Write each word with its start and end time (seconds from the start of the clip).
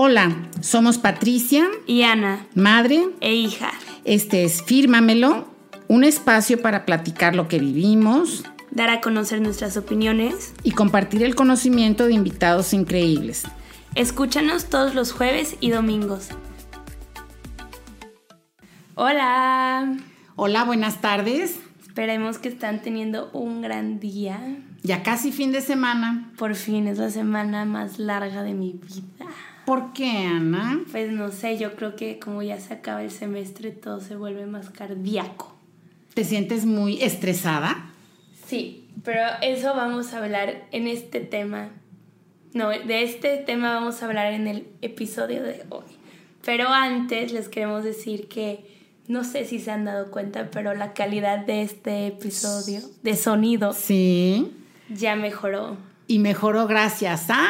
Hola, 0.00 0.36
somos 0.60 0.96
Patricia 0.96 1.66
y 1.84 2.02
Ana, 2.02 2.46
madre 2.54 3.08
e 3.20 3.34
hija. 3.34 3.72
Este 4.04 4.44
es 4.44 4.62
Fírmamelo, 4.62 5.48
un 5.88 6.04
espacio 6.04 6.62
para 6.62 6.86
platicar 6.86 7.34
lo 7.34 7.48
que 7.48 7.58
vivimos, 7.58 8.44
dar 8.70 8.90
a 8.90 9.00
conocer 9.00 9.40
nuestras 9.40 9.76
opiniones 9.76 10.54
y 10.62 10.70
compartir 10.70 11.24
el 11.24 11.34
conocimiento 11.34 12.06
de 12.06 12.12
invitados 12.12 12.74
increíbles. 12.74 13.42
Escúchanos 13.96 14.66
todos 14.66 14.94
los 14.94 15.10
jueves 15.10 15.56
y 15.58 15.70
domingos. 15.70 16.28
Hola. 18.94 19.96
Hola, 20.36 20.62
buenas 20.62 21.00
tardes. 21.00 21.58
Esperemos 21.82 22.38
que 22.38 22.46
están 22.46 22.82
teniendo 22.82 23.30
un 23.32 23.62
gran 23.62 23.98
día. 23.98 24.38
Ya 24.84 25.02
casi 25.02 25.32
fin 25.32 25.50
de 25.50 25.60
semana. 25.60 26.30
Por 26.38 26.54
fin 26.54 26.86
es 26.86 26.98
la 26.98 27.10
semana 27.10 27.64
más 27.64 27.98
larga 27.98 28.44
de 28.44 28.54
mi 28.54 28.74
vida. 28.74 29.26
¿Por 29.68 29.92
qué, 29.92 30.08
Ana? 30.24 30.80
Pues 30.90 31.12
no 31.12 31.30
sé, 31.30 31.58
yo 31.58 31.76
creo 31.76 31.94
que 31.94 32.18
como 32.18 32.42
ya 32.42 32.58
se 32.58 32.72
acaba 32.72 33.02
el 33.02 33.10
semestre 33.10 33.70
todo 33.70 34.00
se 34.00 34.16
vuelve 34.16 34.46
más 34.46 34.70
cardíaco. 34.70 35.54
¿Te 36.14 36.24
sientes 36.24 36.64
muy 36.64 37.02
estresada? 37.02 37.90
Sí, 38.46 38.88
pero 39.04 39.20
eso 39.42 39.74
vamos 39.74 40.14
a 40.14 40.24
hablar 40.24 40.66
en 40.72 40.88
este 40.88 41.20
tema. 41.20 41.68
No, 42.54 42.70
de 42.70 43.02
este 43.02 43.36
tema 43.36 43.74
vamos 43.74 44.02
a 44.02 44.06
hablar 44.06 44.32
en 44.32 44.46
el 44.46 44.68
episodio 44.80 45.42
de 45.42 45.62
hoy. 45.68 45.84
Pero 46.46 46.68
antes 46.68 47.30
les 47.32 47.50
queremos 47.50 47.84
decir 47.84 48.26
que 48.26 48.64
no 49.06 49.22
sé 49.22 49.44
si 49.44 49.58
se 49.58 49.70
han 49.70 49.84
dado 49.84 50.10
cuenta, 50.10 50.50
pero 50.50 50.72
la 50.72 50.94
calidad 50.94 51.44
de 51.44 51.60
este 51.60 52.06
episodio 52.06 52.80
de 53.02 53.16
sonido 53.16 53.74
sí. 53.74 54.50
ya 54.88 55.14
mejoró. 55.14 55.76
Y 56.06 56.20
mejoró 56.20 56.66
gracias 56.66 57.28
a 57.28 57.46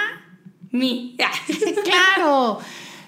mí. 0.72 1.16
claro. 1.91 2.59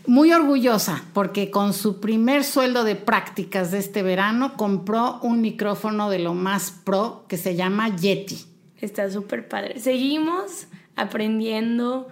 Muy 0.07 0.33
orgullosa 0.33 1.05
porque 1.13 1.51
con 1.51 1.73
su 1.73 2.01
primer 2.01 2.43
sueldo 2.43 2.85
de 2.85 2.97
prácticas 2.97 3.71
de 3.71 3.79
este 3.79 4.03
verano 4.03 4.57
compró 4.57 5.21
un 5.23 5.41
micrófono 5.41 6.11
de 6.11 6.19
lo 6.19 6.35
más 6.35 6.71
pro 6.71 7.25
que 7.29 7.37
se 7.37 7.55
llama 7.55 7.95
Yeti. 7.95 8.45
Está 8.81 9.11
súper 9.11 9.49
padre. 9.49 9.79
Seguimos 9.79 10.67
aprendiendo 10.97 12.09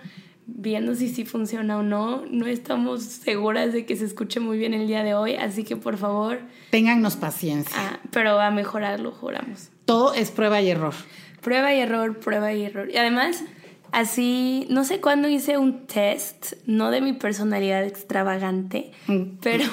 viendo 0.48 0.94
si 0.94 1.08
sí 1.08 1.24
funciona 1.24 1.78
o 1.78 1.82
no. 1.82 2.24
No 2.30 2.46
estamos 2.46 3.02
seguras 3.02 3.72
de 3.72 3.84
que 3.84 3.96
se 3.96 4.06
escuche 4.06 4.40
muy 4.40 4.58
bien 4.58 4.74
el 4.74 4.86
día 4.86 5.04
de 5.04 5.14
hoy, 5.14 5.34
así 5.34 5.62
que 5.62 5.76
por 5.76 5.98
favor... 5.98 6.40
Téngannos 6.70 7.16
paciencia. 7.16 7.76
Ah, 7.76 8.00
pero 8.10 8.34
va 8.34 8.48
a 8.48 8.50
mejorar, 8.50 8.98
lo 8.98 9.12
juramos. 9.12 9.68
Todo 9.84 10.14
es 10.14 10.30
prueba 10.30 10.60
y 10.60 10.70
error. 10.70 10.94
Prueba 11.42 11.72
y 11.74 11.80
error, 11.80 12.18
prueba 12.18 12.52
y 12.52 12.64
error. 12.64 12.90
Y 12.90 12.96
además, 12.96 13.44
así, 13.92 14.66
no 14.70 14.84
sé 14.84 15.00
cuándo 15.00 15.28
hice 15.28 15.58
un 15.58 15.86
test, 15.86 16.54
no 16.66 16.90
de 16.90 17.00
mi 17.00 17.12
personalidad 17.12 17.84
extravagante, 17.84 18.92
mm. 19.06 19.22
pero 19.42 19.64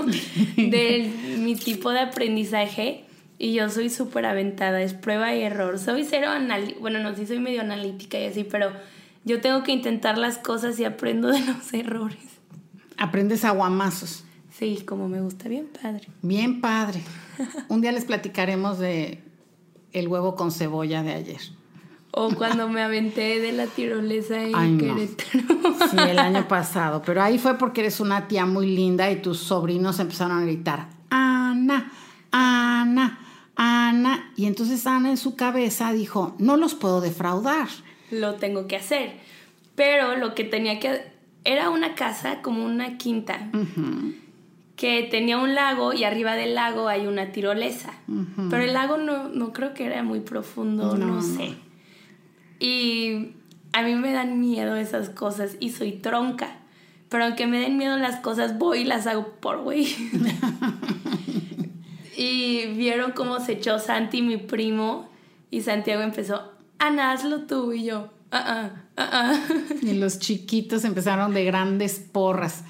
de 0.56 1.10
mi 1.38 1.56
tipo 1.56 1.90
de 1.90 2.00
aprendizaje. 2.00 3.04
Y 3.36 3.52
yo 3.52 3.68
soy 3.68 3.90
súper 3.90 4.26
aventada, 4.26 4.80
es 4.80 4.94
prueba 4.94 5.34
y 5.34 5.42
error. 5.42 5.78
Soy 5.78 6.04
cero 6.04 6.30
analítica, 6.30 6.80
bueno, 6.80 7.00
no, 7.00 7.14
sí 7.16 7.26
soy 7.26 7.40
medio 7.40 7.62
analítica 7.62 8.18
y 8.18 8.26
así, 8.26 8.44
pero 8.44 8.70
yo 9.24 9.40
tengo 9.40 9.62
que 9.64 9.72
intentar 9.72 10.18
las 10.18 10.38
cosas 10.38 10.78
y 10.78 10.84
aprendo 10.84 11.28
de 11.28 11.40
los 11.46 11.72
errores. 11.74 12.18
Aprendes 12.96 13.44
aguamazos. 13.44 14.24
Sí, 14.50 14.84
como 14.86 15.08
me 15.08 15.20
gusta, 15.20 15.48
bien 15.48 15.66
padre. 15.66 16.06
Bien 16.22 16.60
padre. 16.60 17.02
Un 17.68 17.80
día 17.80 17.90
les 17.90 18.04
platicaremos 18.04 18.78
de 18.78 19.20
el 19.92 20.08
huevo 20.08 20.36
con 20.36 20.52
cebolla 20.52 21.02
de 21.02 21.12
ayer. 21.12 21.40
O 22.16 22.30
cuando 22.34 22.68
me 22.68 22.80
aventé 22.80 23.40
de 23.40 23.52
la 23.52 23.66
tirolesa 23.66 24.42
en 24.42 24.78
Querétaro. 24.78 25.88
Sí, 25.90 25.96
el 25.98 26.18
año 26.18 26.46
pasado. 26.46 27.02
Pero 27.04 27.22
ahí 27.22 27.38
fue 27.38 27.58
porque 27.58 27.80
eres 27.80 27.98
una 27.98 28.28
tía 28.28 28.46
muy 28.46 28.74
linda 28.74 29.10
y 29.10 29.16
tus 29.16 29.38
sobrinos 29.38 29.98
empezaron 29.98 30.38
a 30.38 30.42
gritar, 30.42 30.88
Ana, 31.10 31.92
Ana, 32.30 33.18
Ana. 33.56 34.32
Y 34.36 34.46
entonces 34.46 34.86
Ana 34.86 35.10
en 35.10 35.16
su 35.16 35.34
cabeza 35.34 35.92
dijo, 35.92 36.36
no 36.38 36.56
los 36.56 36.74
puedo 36.74 37.00
defraudar 37.00 37.68
lo 38.20 38.34
tengo 38.34 38.66
que 38.66 38.76
hacer. 38.76 39.12
Pero 39.74 40.16
lo 40.16 40.34
que 40.34 40.44
tenía 40.44 40.80
que... 40.80 41.12
Era 41.44 41.68
una 41.70 41.94
casa 41.94 42.40
como 42.40 42.64
una 42.64 42.96
quinta. 42.96 43.50
Que 44.76 45.02
tenía 45.02 45.36
un 45.36 45.54
lago 45.54 45.92
y 45.92 46.04
arriba 46.04 46.34
del 46.34 46.54
lago 46.54 46.88
hay 46.88 47.06
una 47.06 47.32
tirolesa. 47.32 47.92
Pero 48.50 48.62
el 48.62 48.72
lago 48.72 48.96
no, 48.96 49.28
no, 49.28 49.52
creo 49.52 49.74
que 49.74 49.84
era 49.84 50.02
muy 50.02 50.20
profundo, 50.20 50.96
no. 50.96 51.20
sé. 51.20 51.54
Y 52.64 53.34
a 53.74 53.82
mí 53.82 53.94
me 53.94 54.14
dan 54.14 54.40
miedo 54.40 54.74
esas 54.76 55.10
cosas 55.10 55.58
y 55.60 55.68
soy 55.68 55.92
tronca. 55.92 56.60
Pero 57.10 57.26
aunque 57.26 57.46
me 57.46 57.60
den 57.60 57.76
miedo 57.76 57.98
las 57.98 58.20
cosas, 58.20 58.58
voy 58.58 58.78
y 58.78 58.84
las 58.84 59.06
hago 59.06 59.34
por 59.38 59.60
güey. 59.60 59.86
y 62.16 62.64
vieron 62.68 63.12
cómo 63.12 63.38
se 63.38 63.52
echó 63.52 63.78
Santi, 63.78 64.22
mi 64.22 64.38
primo, 64.38 65.10
y 65.50 65.60
Santiago 65.60 66.00
empezó, 66.00 66.52
Ana, 66.78 67.12
hazlo 67.12 67.42
tú 67.42 67.74
y 67.74 67.84
yo. 67.84 68.08
Ah, 68.30 68.70
ah, 68.96 68.96
ah, 68.96 69.40
y 69.82 69.98
los 69.98 70.18
chiquitos 70.18 70.86
empezaron 70.86 71.34
de 71.34 71.44
grandes 71.44 71.98
porras. 71.98 72.64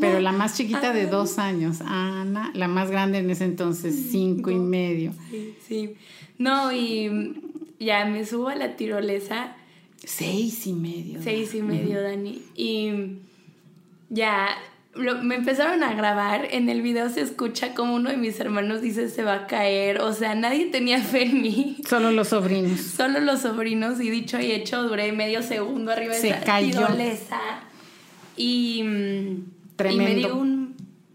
Pero 0.00 0.20
la 0.20 0.30
más 0.30 0.56
chiquita 0.56 0.92
de 0.92 1.08
dos 1.08 1.40
años, 1.40 1.80
Ana, 1.80 2.52
la 2.54 2.68
más 2.68 2.92
grande 2.92 3.18
en 3.18 3.30
ese 3.30 3.46
entonces, 3.46 4.10
cinco 4.12 4.52
y 4.52 4.58
medio. 4.58 5.12
Sí, 5.28 5.56
sí. 5.66 5.94
No, 6.38 6.72
y 6.72 7.51
ya 7.84 8.04
me 8.04 8.24
subo 8.24 8.48
a 8.48 8.54
la 8.54 8.76
tirolesa. 8.76 9.56
Seis 10.04 10.66
y 10.66 10.72
medio. 10.72 11.22
Seis 11.22 11.54
y 11.54 11.62
medio, 11.62 12.02
Dani. 12.02 12.42
Y 12.54 12.92
ya 14.10 14.56
me 14.94 15.36
empezaron 15.36 15.82
a 15.82 15.94
grabar, 15.94 16.48
en 16.50 16.68
el 16.68 16.82
video 16.82 17.08
se 17.08 17.22
escucha 17.22 17.74
como 17.74 17.94
uno 17.94 18.10
de 18.10 18.18
mis 18.18 18.38
hermanos 18.40 18.82
dice 18.82 19.08
se 19.08 19.22
va 19.22 19.34
a 19.34 19.46
caer, 19.46 20.00
o 20.00 20.12
sea, 20.12 20.34
nadie 20.34 20.66
tenía 20.66 21.00
fe 21.00 21.22
en 21.22 21.40
mí. 21.40 21.78
Solo 21.88 22.10
los 22.10 22.28
sobrinos. 22.28 22.80
Solo 22.96 23.20
los 23.20 23.40
sobrinos 23.40 24.00
y 24.00 24.10
dicho 24.10 24.38
y 24.38 24.52
hecho 24.52 24.82
duré 24.82 25.12
medio 25.12 25.42
segundo 25.42 25.92
arriba 25.92 26.14
de 26.14 26.28
esa 26.28 26.58
tirolesa 26.58 27.40
y, 28.36 28.82
mm, 28.82 29.90
y 29.90 29.96
me 29.96 30.14
dio 30.14 30.36
un 30.36 30.61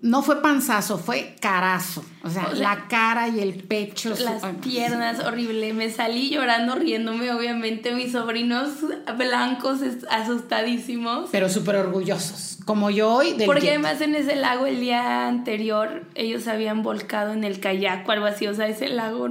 no 0.08 0.22
fue 0.22 0.42
panzazo, 0.42 0.98
fue 0.98 1.36
carazo. 1.42 2.04
O 2.24 2.30
sea, 2.30 2.54
la 2.54 2.88
cara 2.88 3.28
y 3.28 3.42
el 3.42 3.56
pecho. 3.56 4.14
Las 4.18 4.42
piernas, 4.64 5.20
horrible. 5.20 5.74
Me 5.74 5.90
salí 5.90 6.30
llorando, 6.30 6.76
riéndome, 6.76 7.30
obviamente. 7.32 7.94
Mis 7.94 8.14
sobrinos 8.14 8.70
blancos, 9.18 9.80
asustadísimos. 10.10 11.30
Pero 11.32 11.50
súper 11.50 11.76
orgullosos. 11.76 12.60
Como 12.64 12.90
yo 12.90 13.16
hoy. 13.16 13.34
Del 13.34 13.48
Porque 13.48 13.70
además 13.70 14.00
en 14.00 14.16
ese 14.16 14.38
lago 14.38 14.66
el 14.66 14.80
día 14.80 15.28
anterior 15.28 16.06
ellos 16.16 16.48
habían 16.48 16.84
volcado 16.84 17.34
en 17.34 17.44
el 17.44 17.60
kayak 17.60 18.08
o 18.08 18.12
algo 18.14 18.28
así. 18.28 18.48
O 18.48 18.54
sea, 18.54 18.68
ese 18.68 18.88
lago 18.88 19.28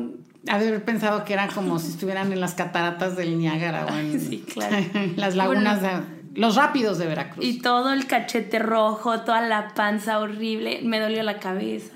haber 0.48 0.84
pensado 0.84 1.24
que 1.24 1.32
era 1.32 1.48
como 1.48 1.78
si 1.78 1.88
estuvieran 1.88 2.32
en 2.32 2.40
las 2.40 2.54
cataratas 2.54 3.16
del 3.16 3.38
Niágara 3.38 3.86
o 3.86 3.88
en 3.96 4.20
sí, 4.20 4.44
claro. 4.52 4.76
las 5.16 5.34
lagunas 5.34 5.82
de 5.82 5.88
los 6.36 6.54
rápidos 6.54 6.98
de 6.98 7.06
Veracruz. 7.06 7.44
Y 7.44 7.58
todo 7.60 7.92
el 7.92 8.06
cachete 8.06 8.58
rojo, 8.58 9.20
toda 9.20 9.40
la 9.40 9.74
panza 9.74 10.20
horrible, 10.20 10.80
me 10.82 11.00
dolió 11.00 11.22
la 11.22 11.38
cabeza. 11.38 11.92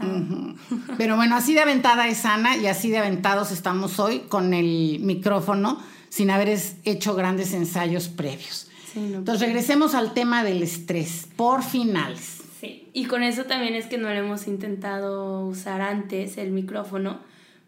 Pero 0.96 1.16
bueno, 1.16 1.36
así 1.36 1.54
de 1.54 1.60
aventada 1.60 2.08
es 2.08 2.24
Ana 2.24 2.56
y 2.56 2.66
así 2.66 2.90
de 2.90 2.98
aventados 2.98 3.52
estamos 3.52 3.98
hoy 4.00 4.20
con 4.20 4.54
el 4.54 4.98
micrófono 5.00 5.80
sin 6.08 6.30
haber 6.30 6.58
hecho 6.84 7.14
grandes 7.14 7.54
ensayos 7.54 8.08
previos. 8.08 8.68
Entonces 8.94 9.46
regresemos 9.46 9.94
al 9.94 10.14
tema 10.14 10.42
del 10.42 10.62
estrés 10.62 11.28
por 11.36 11.62
finales. 11.62 12.42
Sí, 12.60 12.88
y 12.92 13.04
con 13.04 13.22
eso 13.22 13.44
también 13.44 13.74
es 13.74 13.86
que 13.86 13.98
no 13.98 14.08
lo 14.08 14.14
hemos 14.14 14.46
intentado 14.46 15.46
usar 15.46 15.80
antes 15.80 16.36
el 16.36 16.50
micrófono, 16.50 17.20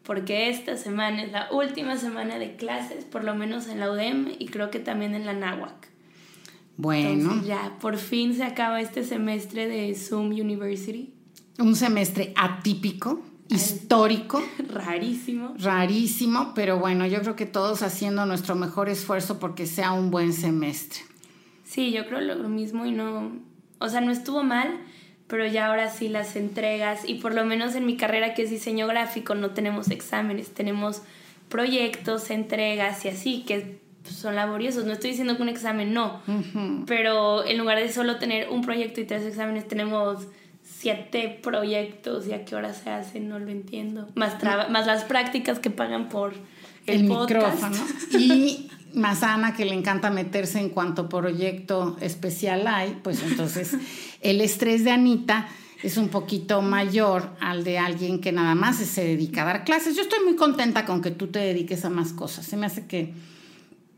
porque 0.02 0.50
esta 0.50 0.76
semana 0.76 1.22
es 1.22 1.32
la 1.32 1.48
última 1.52 1.96
semana 1.96 2.38
de 2.38 2.56
clases, 2.56 3.04
por 3.04 3.24
lo 3.24 3.34
menos 3.34 3.68
en 3.68 3.78
la 3.78 3.90
UDEM 3.90 4.32
y 4.38 4.46
creo 4.46 4.70
que 4.70 4.80
también 4.80 5.14
en 5.14 5.24
la 5.24 5.32
NAWAC. 5.32 5.91
Bueno. 6.76 7.42
ya, 7.44 7.76
por 7.80 7.96
fin 7.98 8.34
se 8.34 8.44
acaba 8.44 8.80
este 8.80 9.04
semestre 9.04 9.68
de 9.68 9.94
Zoom 9.94 10.28
University. 10.28 11.12
Un 11.58 11.76
semestre 11.76 12.32
atípico, 12.36 13.20
histórico. 13.48 14.42
Rarísimo. 14.68 15.54
Rarísimo, 15.58 16.52
pero 16.54 16.78
bueno, 16.78 17.06
yo 17.06 17.20
creo 17.20 17.36
que 17.36 17.46
todos 17.46 17.82
haciendo 17.82 18.26
nuestro 18.26 18.54
mejor 18.54 18.88
esfuerzo 18.88 19.38
porque 19.38 19.66
sea 19.66 19.92
un 19.92 20.10
buen 20.10 20.32
semestre. 20.32 21.00
Sí, 21.64 21.92
yo 21.92 22.06
creo 22.06 22.20
lo 22.20 22.48
mismo 22.48 22.84
y 22.86 22.92
no, 22.92 23.32
o 23.78 23.88
sea, 23.88 24.00
no 24.00 24.10
estuvo 24.12 24.42
mal, 24.42 24.80
pero 25.26 25.46
ya 25.46 25.68
ahora 25.68 25.90
sí 25.90 26.08
las 26.08 26.36
entregas 26.36 27.08
y 27.08 27.14
por 27.14 27.34
lo 27.34 27.44
menos 27.44 27.74
en 27.74 27.86
mi 27.86 27.96
carrera 27.96 28.34
que 28.34 28.42
es 28.42 28.50
diseño 28.50 28.86
gráfico 28.86 29.34
no 29.34 29.50
tenemos 29.50 29.90
exámenes, 29.90 30.52
tenemos 30.52 31.02
proyectos, 31.48 32.30
entregas 32.30 33.04
y 33.04 33.08
así, 33.08 33.44
que 33.46 33.81
son 34.10 34.34
laboriosos. 34.34 34.84
No 34.84 34.92
estoy 34.92 35.10
diciendo 35.10 35.36
que 35.36 35.42
un 35.42 35.48
examen 35.48 35.92
no, 35.92 36.20
pero 36.86 37.44
en 37.46 37.58
lugar 37.58 37.78
de 37.78 37.92
solo 37.92 38.16
tener 38.16 38.48
un 38.48 38.62
proyecto 38.62 39.00
y 39.00 39.04
tres 39.04 39.24
exámenes, 39.24 39.68
tenemos 39.68 40.26
siete 40.62 41.40
proyectos 41.42 42.26
y 42.26 42.32
a 42.32 42.44
qué 42.44 42.56
hora 42.56 42.72
se 42.72 42.90
hacen, 42.90 43.28
no 43.28 43.38
lo 43.38 43.50
entiendo. 43.50 44.08
Más, 44.14 44.42
más 44.70 44.86
las 44.86 45.04
prácticas 45.04 45.58
que 45.58 45.70
pagan 45.70 46.08
por 46.08 46.34
el, 46.86 47.04
micrófono. 47.04 47.76
Y 48.18 48.68
más 48.94 49.22
Ana 49.22 49.54
que 49.54 49.64
le 49.64 49.74
encanta 49.74 50.10
meterse 50.10 50.60
en 50.60 50.70
cuanto 50.70 51.08
proyecto 51.08 51.96
especial 52.00 52.66
hay, 52.66 52.98
pues 53.02 53.22
entonces 53.22 53.76
el 54.20 54.40
estrés 54.40 54.84
de 54.84 54.90
Anita 54.90 55.48
es 55.82 55.96
un 55.96 56.08
poquito 56.08 56.62
mayor 56.62 57.30
al 57.40 57.64
de 57.64 57.78
alguien 57.78 58.20
que 58.20 58.30
nada 58.30 58.54
más 58.54 58.76
se 58.76 59.04
dedica 59.04 59.42
a 59.42 59.46
dar 59.46 59.64
clases. 59.64 59.96
Yo 59.96 60.02
estoy 60.02 60.20
muy 60.24 60.36
contenta 60.36 60.84
con 60.84 61.02
que 61.02 61.10
tú 61.10 61.28
te 61.28 61.40
dediques 61.40 61.84
a 61.84 61.90
más 61.90 62.12
cosas. 62.12 62.46
Se 62.46 62.56
me 62.56 62.66
hace 62.66 62.86
que 62.86 63.14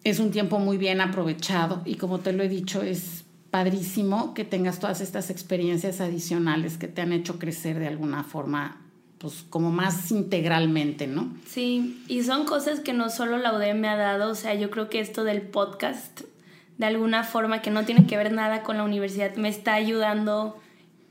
es 0.04 0.20
un 0.20 0.30
tiempo 0.30 0.58
muy 0.58 0.76
bien 0.76 1.00
aprovechado 1.00 1.82
y 1.84 1.96
como 1.96 2.20
te 2.20 2.32
lo 2.32 2.42
he 2.42 2.48
dicho, 2.48 2.82
es 2.82 3.24
padrísimo 3.50 4.34
que 4.34 4.44
tengas 4.44 4.78
todas 4.78 5.00
estas 5.00 5.30
experiencias 5.30 6.00
adicionales 6.00 6.76
que 6.76 6.88
te 6.88 7.00
han 7.00 7.12
hecho 7.12 7.38
crecer 7.38 7.78
de 7.78 7.88
alguna 7.88 8.22
forma 8.22 8.80
pues 9.18 9.44
como 9.48 9.70
más 9.70 10.10
integralmente, 10.10 11.06
¿no? 11.06 11.32
Sí, 11.46 12.04
y 12.08 12.22
son 12.24 12.44
cosas 12.44 12.80
que 12.80 12.92
no 12.92 13.08
solo 13.08 13.38
la 13.38 13.54
UDEM 13.54 13.80
me 13.80 13.88
ha 13.88 13.96
dado, 13.96 14.32
o 14.32 14.34
sea, 14.34 14.54
yo 14.54 14.70
creo 14.70 14.90
que 14.90 15.00
esto 15.00 15.24
del 15.24 15.40
podcast, 15.40 16.22
de 16.76 16.86
alguna 16.86 17.24
forma 17.24 17.62
que 17.62 17.70
no 17.70 17.84
tiene 17.84 18.06
que 18.06 18.18
ver 18.18 18.32
nada 18.32 18.62
con 18.62 18.76
la 18.76 18.84
universidad, 18.84 19.34
me 19.36 19.48
está 19.48 19.72
ayudando 19.74 20.60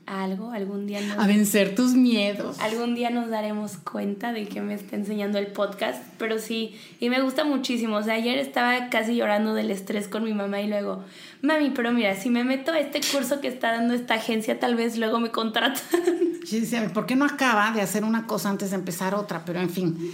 algo, 0.06 0.52
algún 0.52 0.86
día 0.86 1.00
nos, 1.00 1.18
a 1.18 1.26
vencer 1.26 1.74
tus 1.74 1.94
miedos. 1.94 2.58
Algún 2.60 2.94
día 2.94 3.10
nos 3.10 3.30
daremos 3.30 3.76
cuenta 3.78 4.32
de 4.32 4.46
que 4.46 4.60
me 4.60 4.74
está 4.74 4.96
enseñando 4.96 5.38
el 5.38 5.48
podcast, 5.48 6.02
pero 6.18 6.38
sí, 6.38 6.78
y 7.00 7.10
me 7.10 7.20
gusta 7.20 7.44
muchísimo. 7.44 7.96
O 7.96 8.02
sea, 8.02 8.14
ayer 8.14 8.38
estaba 8.38 8.90
casi 8.90 9.16
llorando 9.16 9.54
del 9.54 9.70
estrés 9.70 10.08
con 10.08 10.24
mi 10.24 10.34
mamá 10.34 10.60
y 10.60 10.68
luego, 10.68 11.04
mami, 11.42 11.70
pero 11.70 11.92
mira, 11.92 12.14
si 12.14 12.30
me 12.30 12.44
meto 12.44 12.72
a 12.72 12.78
este 12.78 13.00
curso 13.12 13.40
que 13.40 13.48
está 13.48 13.72
dando 13.72 13.94
esta 13.94 14.14
agencia, 14.14 14.58
tal 14.60 14.74
vez 14.74 14.96
luego 14.96 15.20
me 15.20 15.30
contratan. 15.30 15.82
Sí, 16.44 16.60
decía, 16.60 16.86
¿por 16.92 17.06
qué 17.06 17.16
no 17.16 17.24
acaba 17.24 17.70
de 17.72 17.80
hacer 17.80 18.04
una 18.04 18.26
cosa 18.26 18.50
antes 18.50 18.68
de 18.68 18.76
empezar 18.76 19.14
otra? 19.14 19.46
Pero 19.46 19.60
en 19.60 19.70
fin, 19.70 20.12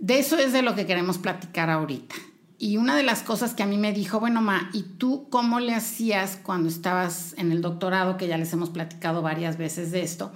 de 0.00 0.18
eso 0.18 0.36
es 0.36 0.52
de 0.52 0.62
lo 0.62 0.74
que 0.74 0.84
queremos 0.84 1.18
platicar 1.18 1.70
ahorita. 1.70 2.16
Y 2.62 2.76
una 2.76 2.94
de 2.94 3.02
las 3.02 3.22
cosas 3.22 3.54
que 3.54 3.62
a 3.62 3.66
mí 3.66 3.78
me 3.78 3.94
dijo, 3.94 4.20
bueno, 4.20 4.42
Ma, 4.42 4.68
¿y 4.74 4.82
tú 4.82 5.28
cómo 5.30 5.60
le 5.60 5.74
hacías 5.74 6.38
cuando 6.42 6.68
estabas 6.68 7.34
en 7.38 7.52
el 7.52 7.62
doctorado, 7.62 8.18
que 8.18 8.28
ya 8.28 8.36
les 8.36 8.52
hemos 8.52 8.68
platicado 8.68 9.22
varias 9.22 9.56
veces 9.56 9.92
de 9.92 10.02
esto? 10.02 10.30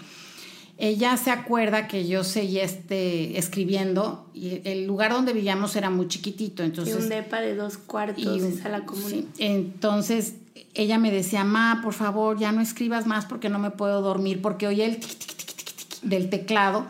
Ella 0.79 1.19
se 1.19 1.31
acuerda 1.31 1.87
que 1.87 2.09
yo 2.09 2.25
seguía 2.25 2.65
este, 2.65 3.38
escribiendo 3.38 4.31
y 4.32 4.62
el 4.65 4.87
lugar 4.87 5.12
donde 5.12 5.35
vivíamos 5.35 5.76
era 5.76 5.91
muy 5.91 6.09
chiquitito. 6.09 6.62
Entonces, 6.62 6.94
y 6.94 7.03
un 7.03 7.11
depa 7.11 7.43
de 7.43 7.56
dos 7.56 7.76
cuartos 7.76 8.25
y 8.25 8.53
sala 8.53 8.87
común. 8.87 9.29
entonces 9.37 10.37
ella 10.73 10.97
me 10.97 11.11
decía, 11.11 11.44
Ma, 11.44 11.81
por 11.85 11.93
favor, 11.93 12.38
ya 12.38 12.53
no 12.53 12.62
escribas 12.62 13.06
más 13.06 13.27
porque 13.27 13.50
no 13.50 13.59
me 13.59 13.70
puedo 13.70 14.00
dormir, 14.00 14.41
porque 14.41 14.67
oye 14.67 14.87
el 14.87 14.97
tic, 14.99 15.19
tic, 15.19 15.37
tic, 15.37 15.56
tic, 15.56 15.75
tic 15.75 16.00
del 16.00 16.31
teclado 16.31 16.87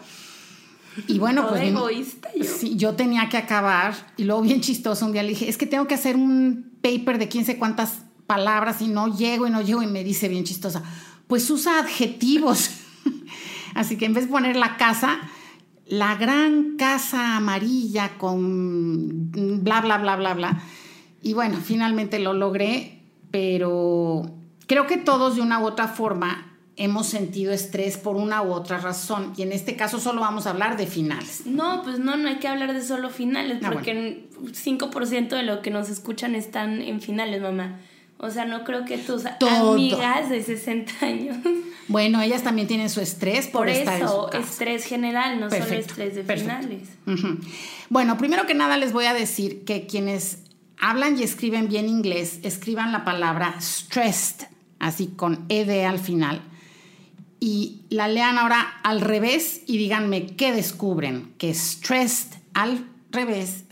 y 1.06 1.18
bueno, 1.18 1.48
pues 1.48 1.62
egoísta 1.62 2.30
yo. 2.34 2.44
Sí, 2.44 2.76
yo 2.76 2.94
tenía 2.94 3.28
que 3.28 3.36
acabar 3.36 3.94
y 4.16 4.24
luego 4.24 4.42
bien 4.42 4.60
chistoso 4.60 5.06
un 5.06 5.12
día 5.12 5.22
le 5.22 5.30
dije, 5.30 5.48
es 5.48 5.56
que 5.56 5.66
tengo 5.66 5.86
que 5.86 5.94
hacer 5.94 6.16
un 6.16 6.72
paper 6.82 7.18
de 7.18 7.28
quién 7.28 7.44
sé 7.44 7.58
cuántas 7.58 8.02
palabras 8.26 8.80
y 8.80 8.88
no 8.88 9.14
llego 9.16 9.46
y 9.46 9.50
no 9.50 9.62
llego 9.62 9.82
y 9.82 9.86
me 9.86 10.04
dice 10.04 10.28
bien 10.28 10.44
chistosa, 10.44 10.82
pues 11.26 11.48
usa 11.50 11.78
adjetivos. 11.78 12.70
Así 13.74 13.96
que 13.96 14.06
en 14.06 14.14
vez 14.14 14.24
de 14.24 14.30
poner 14.30 14.56
la 14.56 14.76
casa, 14.76 15.20
la 15.86 16.14
gran 16.14 16.76
casa 16.76 17.36
amarilla 17.36 18.16
con 18.18 19.30
bla, 19.62 19.80
bla, 19.80 19.98
bla, 19.98 20.16
bla, 20.16 20.34
bla. 20.34 20.62
Y 21.22 21.32
bueno, 21.34 21.58
finalmente 21.62 22.18
lo 22.18 22.34
logré, 22.34 23.02
pero 23.30 24.22
creo 24.66 24.86
que 24.86 24.96
todos 24.96 25.36
de 25.36 25.42
una 25.42 25.58
u 25.60 25.64
otra 25.64 25.88
forma 25.88 26.53
hemos 26.76 27.06
sentido 27.06 27.52
estrés 27.52 27.96
por 27.96 28.16
una 28.16 28.42
u 28.42 28.52
otra 28.52 28.78
razón. 28.78 29.32
Y 29.36 29.42
en 29.42 29.52
este 29.52 29.76
caso 29.76 30.00
solo 30.00 30.20
vamos 30.20 30.46
a 30.46 30.50
hablar 30.50 30.76
de 30.76 30.86
finales. 30.86 31.46
No, 31.46 31.82
pues 31.82 31.98
no, 31.98 32.16
no 32.16 32.28
hay 32.28 32.36
que 32.36 32.48
hablar 32.48 32.72
de 32.72 32.82
solo 32.82 33.10
finales, 33.10 33.58
ah, 33.62 33.70
porque 33.72 34.28
5% 34.40 35.28
de 35.28 35.42
lo 35.42 35.62
que 35.62 35.70
nos 35.70 35.88
escuchan 35.88 36.34
están 36.34 36.82
en 36.82 37.00
finales, 37.00 37.40
mamá. 37.40 37.80
O 38.18 38.30
sea, 38.30 38.44
no 38.44 38.64
creo 38.64 38.84
que 38.84 38.96
tus 38.96 39.24
amigas 39.26 40.30
de 40.30 40.42
60 40.42 40.92
años. 41.04 41.36
Bueno, 41.88 42.22
ellas 42.22 42.42
también 42.42 42.66
tienen 42.66 42.88
su 42.88 43.00
estrés 43.02 43.48
por, 43.48 43.68
estar 43.68 44.00
en 44.00 44.08
su 44.08 44.28
estrés 44.32 44.86
general, 44.86 45.38
no 45.38 45.50
solo 45.50 45.64
estrés 45.64 46.14
de 46.14 46.24
finales. 46.24 46.88
Bueno, 47.90 48.16
primero 48.16 48.46
que 48.46 48.54
nada 48.54 48.78
les 48.78 48.94
voy 48.94 49.04
a 49.04 49.12
decir 49.12 49.64
que 49.64 49.86
quienes 49.86 50.38
hablan 50.80 51.18
y 51.18 51.22
escriben 51.22 51.68
bien 51.68 51.88
inglés, 51.88 52.40
escriban 52.42 52.92
la 52.92 53.04
palabra 53.04 53.56
stressed, 53.60 54.46
así 54.78 55.08
con 55.08 55.44
ed 55.50 55.84
al 55.84 55.98
final 55.98 56.40
y 57.40 57.82
la 57.90 58.08
lean 58.08 58.38
ahora 58.38 58.80
al 58.82 59.00
revés 59.00 59.62
y 59.66 59.78
díganme 59.78 60.26
qué 60.26 60.52
descubren. 60.52 61.34
Que 61.38 61.52
stressed 61.54 62.38
al 62.54 62.86
revés 63.10 63.64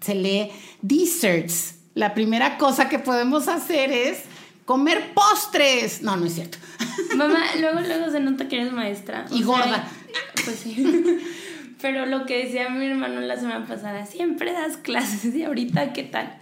se 0.00 0.14
lee 0.14 0.50
desserts. 0.80 1.76
La 1.94 2.14
primera 2.14 2.56
cosa 2.56 2.88
que 2.88 2.98
podemos 2.98 3.48
hacer 3.48 3.92
es 3.92 4.22
comer 4.64 5.12
postres. 5.14 6.02
No, 6.02 6.16
no 6.16 6.26
es 6.26 6.34
cierto. 6.34 6.58
Mamá, 7.16 7.40
luego, 7.60 7.80
luego 7.80 8.10
se 8.10 8.20
nota 8.20 8.48
que 8.48 8.60
eres 8.60 8.72
maestra. 8.72 9.26
y 9.30 9.42
gorda. 9.42 9.88
pues 10.44 10.60
sí. 10.60 11.18
Pero 11.82 12.06
lo 12.06 12.26
que 12.26 12.44
decía 12.44 12.70
mi 12.70 12.86
hermano 12.86 13.20
la 13.20 13.36
semana 13.36 13.66
pasada, 13.66 14.06
siempre 14.06 14.52
das 14.52 14.76
clases 14.76 15.34
y 15.34 15.42
ahorita, 15.42 15.92
¿qué 15.92 16.04
tal? 16.04 16.38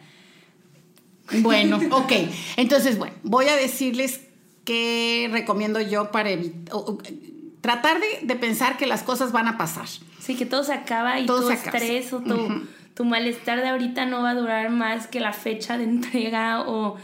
Bueno, 1.38 1.80
ok. 1.92 2.12
Entonces, 2.56 2.98
bueno, 2.98 3.14
voy 3.22 3.46
a 3.46 3.56
decirles 3.56 4.20
¿qué 4.64 5.28
recomiendo 5.30 5.80
yo 5.80 6.10
para 6.10 6.30
evitar? 6.30 6.74
Tratar 7.60 7.98
de, 8.22 8.34
pensar 8.36 8.78
que 8.78 8.86
las 8.86 9.02
cosas 9.02 9.32
van 9.32 9.46
a 9.46 9.58
pasar. 9.58 9.86
Sí, 10.18 10.34
que 10.34 10.46
todo 10.46 10.64
se 10.64 10.72
acaba 10.72 11.20
y 11.20 11.26
todo 11.26 11.42
tu 11.42 11.50
estrés 11.50 12.12
o 12.12 12.20
tu, 12.20 13.04
malestar 13.04 13.62
de 13.62 13.68
ahorita 13.68 14.04
no 14.04 14.22
va 14.22 14.30
a 14.30 14.34
durar 14.34 14.70
más 14.70 15.06
que 15.06 15.20
la 15.20 15.32
fecha 15.32 15.78
de 15.78 15.84
entrega 15.84 16.62
o 16.68 16.96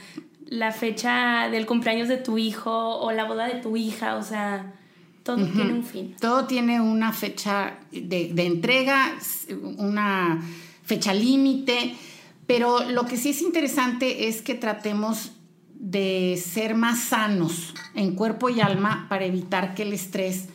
la 0.46 0.70
fecha 0.70 1.48
del 1.50 1.64
cumpleaños 1.64 2.08
de 2.08 2.18
tu 2.18 2.36
hijo 2.36 2.98
o 2.98 3.12
la 3.12 3.24
boda 3.24 3.46
de 3.46 3.60
tu 3.60 3.76
hija, 3.76 4.16
o 4.16 4.22
sea, 4.22 4.74
todo 5.22 5.36
tiene 5.36 5.72
un 5.72 5.84
fin. 5.84 6.14
Todo 6.20 6.46
tiene 6.46 6.80
una 6.80 7.12
fecha 7.12 7.78
de, 7.90 8.30
de 8.32 8.46
entrega, 8.46 9.16
una 9.78 10.40
fecha 10.84 11.12
límite, 11.12 11.94
pero 12.46 12.88
lo 12.90 13.06
que 13.06 13.16
sí 13.16 13.30
es 13.30 13.42
interesante 13.42 14.28
es 14.28 14.42
que 14.42 14.54
tratemos 14.54 15.32
de 15.78 16.42
ser 16.42 16.74
más 16.74 17.00
sanos 17.00 17.74
en 17.94 18.14
cuerpo 18.14 18.48
y 18.48 18.60
alma 18.60 19.06
para 19.08 19.24
evitar 19.24 19.74
que 19.74 19.82
el 19.82 19.92
estrés 19.92 20.48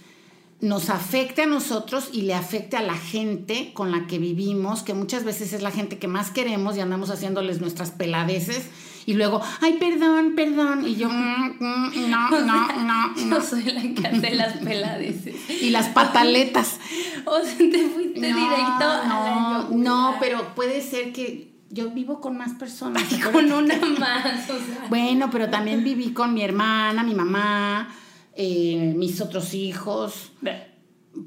nos 0.59 0.89
afecte 0.89 1.43
a 1.43 1.47
nosotros 1.47 2.09
y 2.11 2.21
le 2.21 2.35
afecte 2.35 2.77
a 2.77 2.81
la 2.83 2.95
gente 2.95 3.71
con 3.73 3.91
la 3.91 4.05
que 4.05 4.19
vivimos, 4.19 4.83
que 4.83 4.93
muchas 4.93 5.23
veces 5.23 5.53
es 5.53 5.61
la 5.61 5.71
gente 5.71 5.97
que 5.97 6.07
más 6.07 6.29
queremos 6.29 6.77
y 6.77 6.81
andamos 6.81 7.09
haciéndoles 7.09 7.61
nuestras 7.61 7.91
peladeces 7.91 8.69
y 9.05 9.13
luego, 9.13 9.41
ay, 9.61 9.77
perdón, 9.79 10.33
perdón, 10.35 10.87
y 10.87 10.95
yo, 10.95 11.09
mm, 11.09 11.57
mm, 11.59 12.09
no, 12.09 12.29
no, 12.41 12.83
no, 12.83 13.15
Yo 13.15 13.41
soy 13.41 13.63
la 13.63 13.81
que 13.81 14.07
hace 14.07 14.35
las 14.35 14.57
peladeces. 14.63 15.35
Y 15.61 15.69
las 15.69 15.87
pataletas. 15.89 16.79
o 17.25 17.39
sea, 17.43 17.57
te 17.57 17.89
fuiste 17.89 18.19
directo 18.19 19.03
no, 19.07 19.69
No, 19.71 20.15
pero 20.19 20.53
puede 20.55 20.81
ser 20.81 21.11
que 21.13 21.50
yo 21.71 21.89
vivo 21.91 22.19
con 22.19 22.37
más 22.37 22.53
personas. 22.53 23.03
con 23.31 23.51
una 23.51 23.75
más. 23.97 24.47
Bueno, 24.89 25.29
pero 25.31 25.49
también 25.49 25.83
viví 25.83 26.13
con 26.13 26.33
mi 26.33 26.43
hermana, 26.43 27.03
mi 27.03 27.15
mamá, 27.15 27.93
eh, 28.35 28.93
mis 28.95 29.21
otros 29.21 29.53
hijos. 29.53 30.31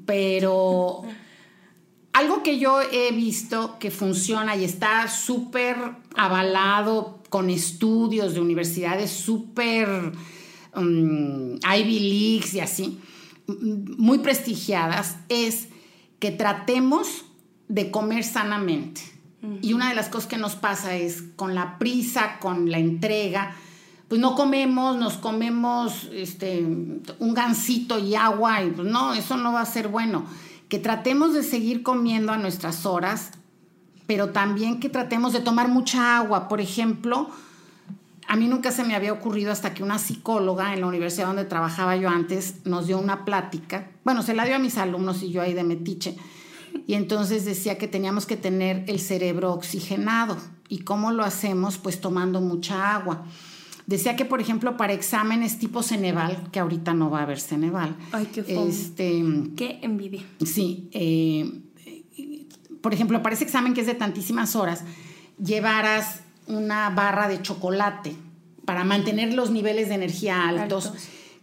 Pero 0.05 1.03
algo 2.13 2.43
que 2.43 2.59
yo 2.59 2.81
he 2.81 3.11
visto 3.11 3.77
que 3.79 3.91
funciona 3.91 4.55
y 4.55 4.63
está 4.63 5.07
súper 5.07 5.75
avalado 6.15 7.21
con 7.29 7.49
estudios 7.49 8.33
de 8.33 8.39
universidades 8.39 9.11
súper 9.11 10.13
um, 10.75 11.55
Ivy 11.57 11.99
Leagues 11.99 12.53
y 12.53 12.61
así, 12.61 12.99
muy 13.47 14.19
prestigiadas, 14.19 15.17
es 15.27 15.67
que 16.19 16.31
tratemos 16.31 17.25
de 17.67 17.91
comer 17.91 18.23
sanamente. 18.23 19.14
Y 19.61 19.73
una 19.73 19.89
de 19.89 19.95
las 19.95 20.09
cosas 20.09 20.27
que 20.27 20.37
nos 20.37 20.55
pasa 20.55 20.95
es 20.95 21.23
con 21.35 21.55
la 21.55 21.77
prisa, 21.77 22.39
con 22.39 22.71
la 22.71 22.79
entrega, 22.79 23.55
pues 24.07 24.21
no 24.21 24.35
comemos, 24.35 24.97
nos 24.97 25.17
comemos 25.17 26.09
este, 26.13 26.63
un 26.63 27.33
gansito 27.33 27.97
y 27.97 28.15
agua, 28.15 28.63
y 28.63 28.71
pues 28.71 28.87
no, 28.87 29.13
eso 29.13 29.37
no 29.37 29.53
va 29.53 29.61
a 29.61 29.65
ser 29.65 29.87
bueno. 29.87 30.25
Que 30.69 30.79
tratemos 30.79 31.33
de 31.33 31.43
seguir 31.43 31.83
comiendo 31.83 32.31
a 32.31 32.37
nuestras 32.37 32.85
horas, 32.85 33.31
pero 34.07 34.29
también 34.29 34.79
que 34.79 34.89
tratemos 34.89 35.33
de 35.33 35.39
tomar 35.39 35.67
mucha 35.67 36.17
agua. 36.17 36.47
Por 36.47 36.61
ejemplo, 36.61 37.29
a 38.27 38.35
mí 38.35 38.47
nunca 38.47 38.71
se 38.71 38.83
me 38.83 38.95
había 38.95 39.13
ocurrido 39.13 39.51
hasta 39.51 39.73
que 39.73 39.83
una 39.83 39.99
psicóloga 39.99 40.73
en 40.73 40.81
la 40.81 40.87
universidad 40.87 41.27
donde 41.27 41.45
trabajaba 41.45 41.95
yo 41.95 42.09
antes 42.09 42.65
nos 42.65 42.87
dio 42.87 42.99
una 42.99 43.25
plática. 43.25 43.89
Bueno, 44.03 44.21
se 44.21 44.33
la 44.33 44.45
dio 44.45 44.55
a 44.55 44.59
mis 44.59 44.77
alumnos 44.77 45.23
y 45.23 45.31
yo 45.31 45.41
ahí 45.41 45.53
de 45.53 45.63
metiche 45.63 46.15
y 46.87 46.93
entonces 46.93 47.45
decía 47.45 47.77
que 47.77 47.87
teníamos 47.87 48.25
que 48.25 48.37
tener 48.37 48.83
el 48.87 48.99
cerebro 48.99 49.53
oxigenado. 49.53 50.37
¿Y 50.69 50.79
cómo 50.79 51.11
lo 51.11 51.23
hacemos? 51.23 51.77
Pues 51.77 52.01
tomando 52.01 52.41
mucha 52.41 52.95
agua. 52.95 53.25
Decía 53.87 54.15
que, 54.15 54.25
por 54.25 54.41
ejemplo, 54.41 54.77
para 54.77 54.93
exámenes 54.93 55.59
tipo 55.59 55.83
Ceneval, 55.83 56.49
que 56.51 56.59
ahorita 56.59 56.93
no 56.93 57.09
va 57.09 57.19
a 57.19 57.23
haber 57.23 57.39
Ceneval. 57.39 57.95
Ay, 58.11 58.27
qué 58.33 58.41
Este, 58.67 59.23
qué 59.55 59.79
envidia. 59.83 60.23
Sí. 60.43 60.89
Eh, 60.91 61.61
por 62.81 62.93
ejemplo, 62.93 63.21
para 63.21 63.35
ese 63.35 63.43
examen 63.43 63.73
que 63.73 63.81
es 63.81 63.87
de 63.87 63.95
tantísimas 63.95 64.55
horas, 64.55 64.83
llevaras 65.43 66.21
una 66.47 66.89
barra 66.91 67.27
de 67.27 67.41
chocolate 67.41 68.15
para 68.65 68.83
mantener 68.83 69.33
los 69.33 69.51
niveles 69.51 69.89
de 69.89 69.95
energía 69.95 70.47
altos, 70.47 70.93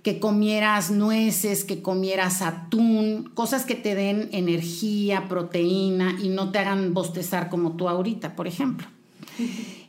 que 0.03 0.19
comieras 0.19 0.91
nueces, 0.91 1.65
que 1.65 1.81
comieras 1.81 2.43
atún, 2.43 3.31
cosas 3.35 3.65
que 3.65 3.77
te 3.77 3.95
den 3.95 4.29
energía, 4.33 5.29
proteína 5.29 6.17
y 6.21 6.29
no 6.29 6.51
te 6.51 6.59
hagan 6.59 6.93
bostezar 6.93 7.49
como 7.49 7.77
tú 7.77 7.89
ahorita, 7.89 8.35
por 8.35 8.49
ejemplo. 8.49 8.89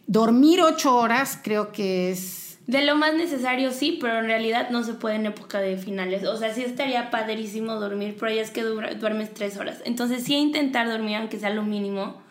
Dormir 0.05 0.62
ocho 0.62 0.96
horas 0.96 1.39
creo 1.41 1.72
que 1.72 2.12
es... 2.12 2.60
De 2.67 2.86
lo 2.86 2.96
más 2.96 3.15
necesario 3.15 3.72
sí, 3.72 3.98
pero 4.00 4.20
en 4.20 4.25
realidad 4.25 4.70
no 4.70 4.84
se 4.84 4.93
puede 4.93 5.15
en 5.15 5.25
época 5.25 5.60
de 5.60 5.77
finales. 5.77 6.25
O 6.25 6.38
sea, 6.38 6.53
sí 6.53 6.62
estaría 6.63 7.10
padrísimo 7.10 7.75
dormir, 7.75 8.15
pero 8.17 8.34
ya 8.34 8.41
es 8.41 8.51
que 8.51 8.63
duermes 8.63 9.34
tres 9.34 9.58
horas. 9.58 9.79
Entonces 9.84 10.24
sí 10.24 10.36
intentar 10.36 10.88
dormir 10.88 11.17
aunque 11.17 11.39
sea 11.39 11.50
lo 11.50 11.63
mínimo, 11.63 12.22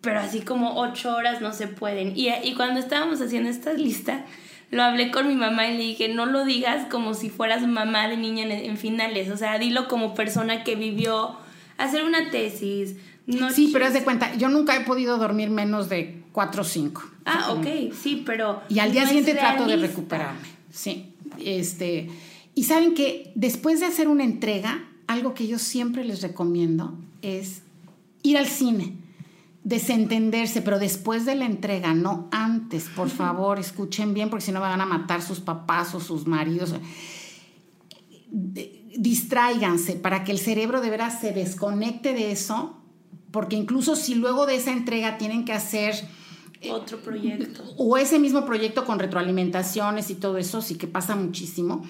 pero 0.00 0.20
así 0.20 0.40
como 0.40 0.80
ocho 0.80 1.14
horas 1.14 1.42
no 1.42 1.52
se 1.52 1.66
pueden. 1.66 2.16
Y, 2.16 2.28
y 2.30 2.54
cuando 2.54 2.80
estábamos 2.80 3.20
haciendo 3.20 3.50
esta 3.50 3.72
lista, 3.74 4.24
lo 4.76 4.82
hablé 4.82 5.10
con 5.10 5.26
mi 5.26 5.34
mamá 5.34 5.68
y 5.68 5.76
le 5.76 5.82
dije, 5.82 6.08
no 6.08 6.26
lo 6.26 6.44
digas 6.44 6.86
como 6.90 7.14
si 7.14 7.30
fueras 7.30 7.66
mamá 7.66 8.08
de 8.08 8.16
niña 8.16 8.44
en, 8.44 8.76
finales, 8.76 9.30
o 9.30 9.36
sea, 9.36 9.58
dilo 9.58 9.88
como 9.88 10.14
persona 10.14 10.62
que 10.62 10.76
vivió 10.76 11.36
hacer 11.78 12.04
una 12.04 12.30
tesis. 12.30 12.96
No 13.26 13.50
sí, 13.50 13.70
pero 13.72 13.86
haz 13.86 13.92
de 13.92 14.04
cuenta, 14.04 14.34
yo 14.36 14.48
nunca 14.48 14.76
he 14.76 14.80
podido 14.82 15.18
dormir 15.18 15.50
menos 15.50 15.88
de 15.88 16.22
cuatro 16.30 16.62
o 16.62 16.64
cinco. 16.64 17.02
Ah, 17.24 17.52
ok, 17.52 17.92
sí, 17.92 18.22
pero... 18.24 18.62
Y 18.68 18.78
al 18.78 18.92
día 18.92 19.06
siguiente 19.06 19.34
trato 19.34 19.66
de 19.66 19.76
recuperarme, 19.76 20.46
sí. 20.70 21.12
Este, 21.44 22.08
y 22.54 22.64
saben 22.64 22.94
que 22.94 23.32
después 23.34 23.80
de 23.80 23.86
hacer 23.86 24.06
una 24.06 24.22
entrega, 24.22 24.84
algo 25.08 25.34
que 25.34 25.48
yo 25.48 25.58
siempre 25.58 26.04
les 26.04 26.22
recomiendo 26.22 26.96
es 27.22 27.62
ir 28.22 28.38
al 28.38 28.46
cine 28.46 28.92
desentenderse, 29.66 30.62
pero 30.62 30.78
después 30.78 31.26
de 31.26 31.34
la 31.34 31.44
entrega, 31.44 31.92
no 31.92 32.28
antes, 32.30 32.84
por 32.94 33.10
favor, 33.10 33.58
escuchen 33.58 34.14
bien, 34.14 34.30
porque 34.30 34.44
si 34.44 34.52
no 34.52 34.60
me 34.60 34.66
van 34.66 34.80
a 34.80 34.86
matar 34.86 35.22
sus 35.22 35.40
papás 35.40 35.92
o 35.92 35.98
sus 35.98 36.24
maridos. 36.28 36.72
Distráiganse 38.30 39.94
para 39.94 40.22
que 40.22 40.30
el 40.30 40.38
cerebro 40.38 40.80
de 40.80 40.90
veras 40.90 41.20
se 41.20 41.32
desconecte 41.32 42.12
de 42.12 42.30
eso, 42.30 42.80
porque 43.32 43.56
incluso 43.56 43.96
si 43.96 44.14
luego 44.14 44.46
de 44.46 44.54
esa 44.54 44.70
entrega 44.70 45.18
tienen 45.18 45.44
que 45.44 45.52
hacer 45.52 45.96
eh, 46.60 46.70
otro 46.70 46.98
proyecto. 46.98 47.64
o 47.76 47.98
ese 47.98 48.20
mismo 48.20 48.46
proyecto 48.46 48.84
con 48.84 49.00
retroalimentaciones 49.00 50.10
y 50.10 50.14
todo 50.14 50.38
eso, 50.38 50.62
sí 50.62 50.76
que 50.76 50.86
pasa 50.86 51.16
muchísimo 51.16 51.82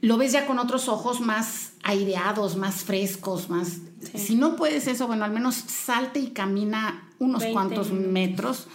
lo 0.00 0.16
ves 0.16 0.32
ya 0.32 0.46
con 0.46 0.58
otros 0.58 0.88
ojos 0.88 1.20
más 1.20 1.69
aireados, 1.82 2.56
más 2.56 2.84
frescos, 2.84 3.50
más... 3.50 3.80
Si 4.14 4.34
no 4.34 4.56
puedes 4.56 4.86
eso, 4.86 5.06
bueno, 5.06 5.24
al 5.24 5.32
menos 5.32 5.54
salte 5.54 6.20
y 6.20 6.28
camina 6.28 7.08
unos 7.18 7.44
cuantos 7.44 7.92
metros, 7.92 8.66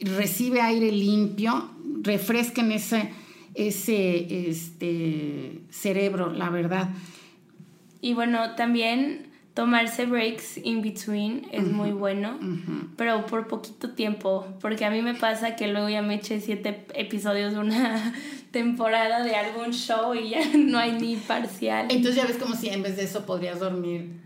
recibe 0.00 0.60
aire 0.60 0.90
limpio, 0.90 1.70
refresquen 2.02 2.72
ese, 2.72 3.10
ese 3.54 4.48
este, 4.48 5.62
cerebro, 5.70 6.32
la 6.32 6.50
verdad. 6.50 6.90
Y 8.00 8.14
bueno, 8.14 8.54
también 8.56 9.30
tomarse 9.54 10.06
breaks 10.06 10.58
in 10.58 10.82
between 10.82 11.46
es 11.52 11.64
muy 11.64 11.92
bueno, 11.92 12.38
pero 12.96 13.24
por 13.26 13.46
poquito 13.46 13.90
tiempo, 13.90 14.46
porque 14.60 14.84
a 14.84 14.90
mí 14.90 15.00
me 15.00 15.14
pasa 15.14 15.54
que 15.54 15.68
luego 15.68 15.88
ya 15.88 16.02
me 16.02 16.16
eché 16.16 16.40
siete 16.40 16.84
episodios 16.94 17.54
de 17.54 17.60
una 17.60 18.12
temporada 18.54 19.24
de 19.24 19.34
algún 19.34 19.72
show 19.72 20.14
y 20.14 20.30
ya 20.30 20.38
no 20.56 20.78
hay 20.78 20.92
ni 20.92 21.16
parcial. 21.16 21.88
Entonces 21.90 22.14
ya 22.14 22.26
ves 22.26 22.38
como 22.38 22.54
si 22.54 22.68
en 22.68 22.82
vez 22.82 22.96
de 22.96 23.02
eso 23.02 23.26
podrías 23.26 23.58
dormir 23.58 24.20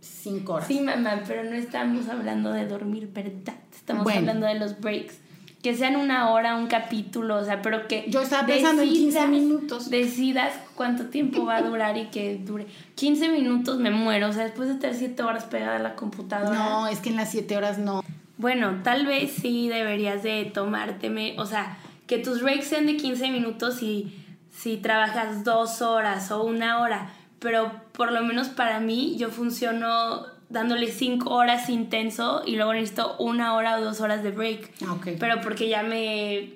cinco 0.00 0.54
horas. 0.54 0.66
Sí, 0.66 0.80
mamá, 0.80 1.22
pero 1.28 1.44
no 1.44 1.54
estamos 1.54 2.08
hablando 2.08 2.50
de 2.50 2.66
dormir, 2.66 3.10
¿verdad? 3.12 3.54
Estamos 3.72 4.10
hablando 4.12 4.46
de 4.46 4.54
los 4.54 4.80
breaks 4.80 5.18
que 5.62 5.74
sean 5.74 5.96
una 5.96 6.30
hora, 6.30 6.56
un 6.56 6.68
capítulo, 6.68 7.36
o 7.36 7.44
sea, 7.44 7.60
pero 7.60 7.88
que... 7.88 8.06
Yo 8.08 8.22
estaba 8.22 8.46
pensando 8.46 8.82
en 8.82 8.88
15 8.88 9.26
minutos. 9.26 9.90
Decidas 9.90 10.54
cuánto 10.76 11.06
tiempo 11.06 11.44
va 11.44 11.56
a 11.56 11.62
durar 11.62 11.96
y 11.96 12.06
que 12.06 12.36
dure. 12.38 12.66
15 12.94 13.30
minutos 13.30 13.78
me 13.78 13.90
muero, 13.90 14.28
o 14.28 14.32
sea, 14.32 14.44
después 14.44 14.68
de 14.68 14.74
estar 14.74 14.94
7 14.94 15.20
horas 15.24 15.44
pegada 15.44 15.76
a 15.76 15.80
la 15.80 15.96
computadora. 15.96 16.56
No, 16.56 16.86
es 16.86 17.00
que 17.00 17.10
en 17.10 17.16
las 17.16 17.32
7 17.32 17.56
horas 17.56 17.78
no. 17.78 18.04
Bueno, 18.38 18.80
tal 18.84 19.06
vez 19.06 19.32
sí 19.32 19.68
deberías 19.68 20.22
de 20.22 20.44
tomárteme, 20.44 21.34
o 21.38 21.46
sea, 21.46 21.78
que 22.06 22.18
tus 22.18 22.42
breaks 22.42 22.66
sean 22.66 22.86
de 22.86 22.96
15 22.96 23.30
minutos 23.30 23.82
y 23.82 24.12
si 24.50 24.76
trabajas 24.76 25.44
dos 25.44 25.82
horas 25.82 26.30
o 26.30 26.42
una 26.42 26.80
hora, 26.80 27.10
pero 27.38 27.72
por 27.92 28.12
lo 28.12 28.22
menos 28.22 28.48
para 28.48 28.80
mí 28.80 29.16
yo 29.18 29.30
funciono 29.30 30.26
dándole 30.48 30.90
cinco 30.90 31.34
horas 31.34 31.68
intenso 31.68 32.42
y 32.46 32.56
luego 32.56 32.72
necesito 32.72 33.16
una 33.18 33.54
hora 33.54 33.78
o 33.78 33.84
dos 33.84 34.00
horas 34.00 34.22
de 34.22 34.30
break. 34.30 34.70
Ah, 34.86 34.96
Pero 35.18 35.40
porque 35.40 35.68
ya 35.68 35.82
me 35.82 36.54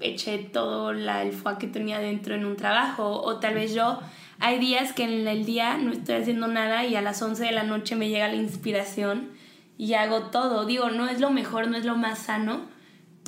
eché 0.00 0.38
todo 0.38 0.92
la, 0.92 1.22
el 1.22 1.32
fuá 1.32 1.58
que 1.58 1.66
tenía 1.66 1.98
dentro 1.98 2.34
en 2.34 2.44
un 2.44 2.56
trabajo. 2.56 3.20
O 3.22 3.36
tal 3.36 3.54
vez 3.54 3.74
yo, 3.74 4.00
hay 4.38 4.58
días 4.58 4.92
que 4.92 5.04
en 5.04 5.26
el 5.26 5.44
día 5.44 5.76
no 5.76 5.92
estoy 5.92 6.16
haciendo 6.16 6.46
nada 6.46 6.84
y 6.84 6.96
a 6.96 7.02
las 7.02 7.20
11 7.20 7.44
de 7.44 7.52
la 7.52 7.64
noche 7.64 7.96
me 7.96 8.08
llega 8.08 8.28
la 8.28 8.36
inspiración 8.36 9.30
y 9.76 9.94
hago 9.94 10.24
todo. 10.24 10.64
Digo, 10.64 10.90
no 10.90 11.08
es 11.08 11.20
lo 11.20 11.30
mejor, 11.30 11.68
no 11.68 11.76
es 11.76 11.84
lo 11.84 11.96
más 11.96 12.18
sano, 12.18 12.62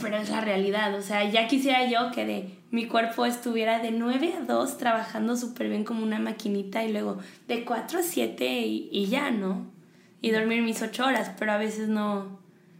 pero 0.01 0.17
es 0.17 0.31
la 0.31 0.41
realidad. 0.41 0.95
O 0.95 1.03
sea, 1.03 1.29
ya 1.29 1.49
quisiera 1.49 1.89
yo 1.89 2.11
que 2.13 2.25
de 2.25 2.51
mi 2.71 2.87
cuerpo 2.87 3.27
estuviera 3.27 3.79
de 3.79 3.91
9 3.91 4.35
a 4.39 4.45
2 4.45 4.79
trabajando 4.79 5.37
súper 5.37 5.69
bien 5.69 5.85
como 5.85 6.03
una 6.03 6.19
maquinita 6.19 6.85
y 6.85 6.93
luego 6.93 7.19
de 7.49 7.65
4 7.65 7.99
a 7.99 8.03
7 8.03 8.61
y, 8.61 8.89
y 8.93 9.07
ya, 9.07 9.31
¿no? 9.31 9.81
y 10.23 10.31
dormir 10.31 10.63
mis 10.63 10.83
ocho 10.83 11.07
horas, 11.07 11.33
pero 11.39 11.53
a 11.53 11.57
veces 11.57 11.89
no, 11.89 12.39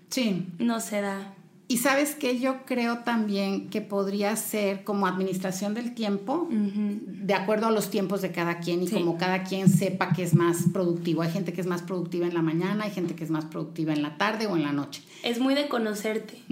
sí. 0.09 0.47
no 0.59 0.81
se 0.81 1.01
da. 1.01 1.35
Y 1.71 1.77
sabes 1.77 2.17
que 2.17 2.41
yo 2.41 2.65
creo 2.67 2.99
también 3.05 3.71
que 3.71 3.81
podría 3.81 4.35
ser 4.35 4.83
como 4.83 5.07
administración 5.07 5.73
del 5.73 5.95
tiempo, 5.95 6.49
de 6.51 7.33
acuerdo 7.33 7.69
a 7.69 7.71
los 7.71 7.91
tiempos 7.91 8.23
de 8.23 8.33
cada 8.33 8.59
quien 8.59 8.83
y 8.83 8.89
como 8.89 9.17
cada 9.19 9.45
quien 9.45 9.69
sepa 9.69 10.13
que 10.13 10.25
es 10.25 10.35
más 10.35 10.65
productivo. 10.73 11.23
Hay 11.23 11.31
gente 11.31 11.53
que 11.53 11.61
es 11.61 11.69
más 11.69 11.83
productiva 11.83 12.27
en 12.27 12.35
la 12.35 12.43
mañana, 12.43 12.87
hay 12.87 12.91
gente 12.91 13.15
que 13.15 13.23
es 13.23 13.31
más 13.31 13.45
productiva 13.45 13.93
en 13.93 14.03
la 14.03 14.19
tarde 14.19 14.49
o 14.49 14.57
en 14.57 14.65
la 14.65 14.73
noche. 14.73 15.05
Es 15.23 15.39
muy 15.39 15.55
de 15.55 15.69
conocerte. 15.69 16.43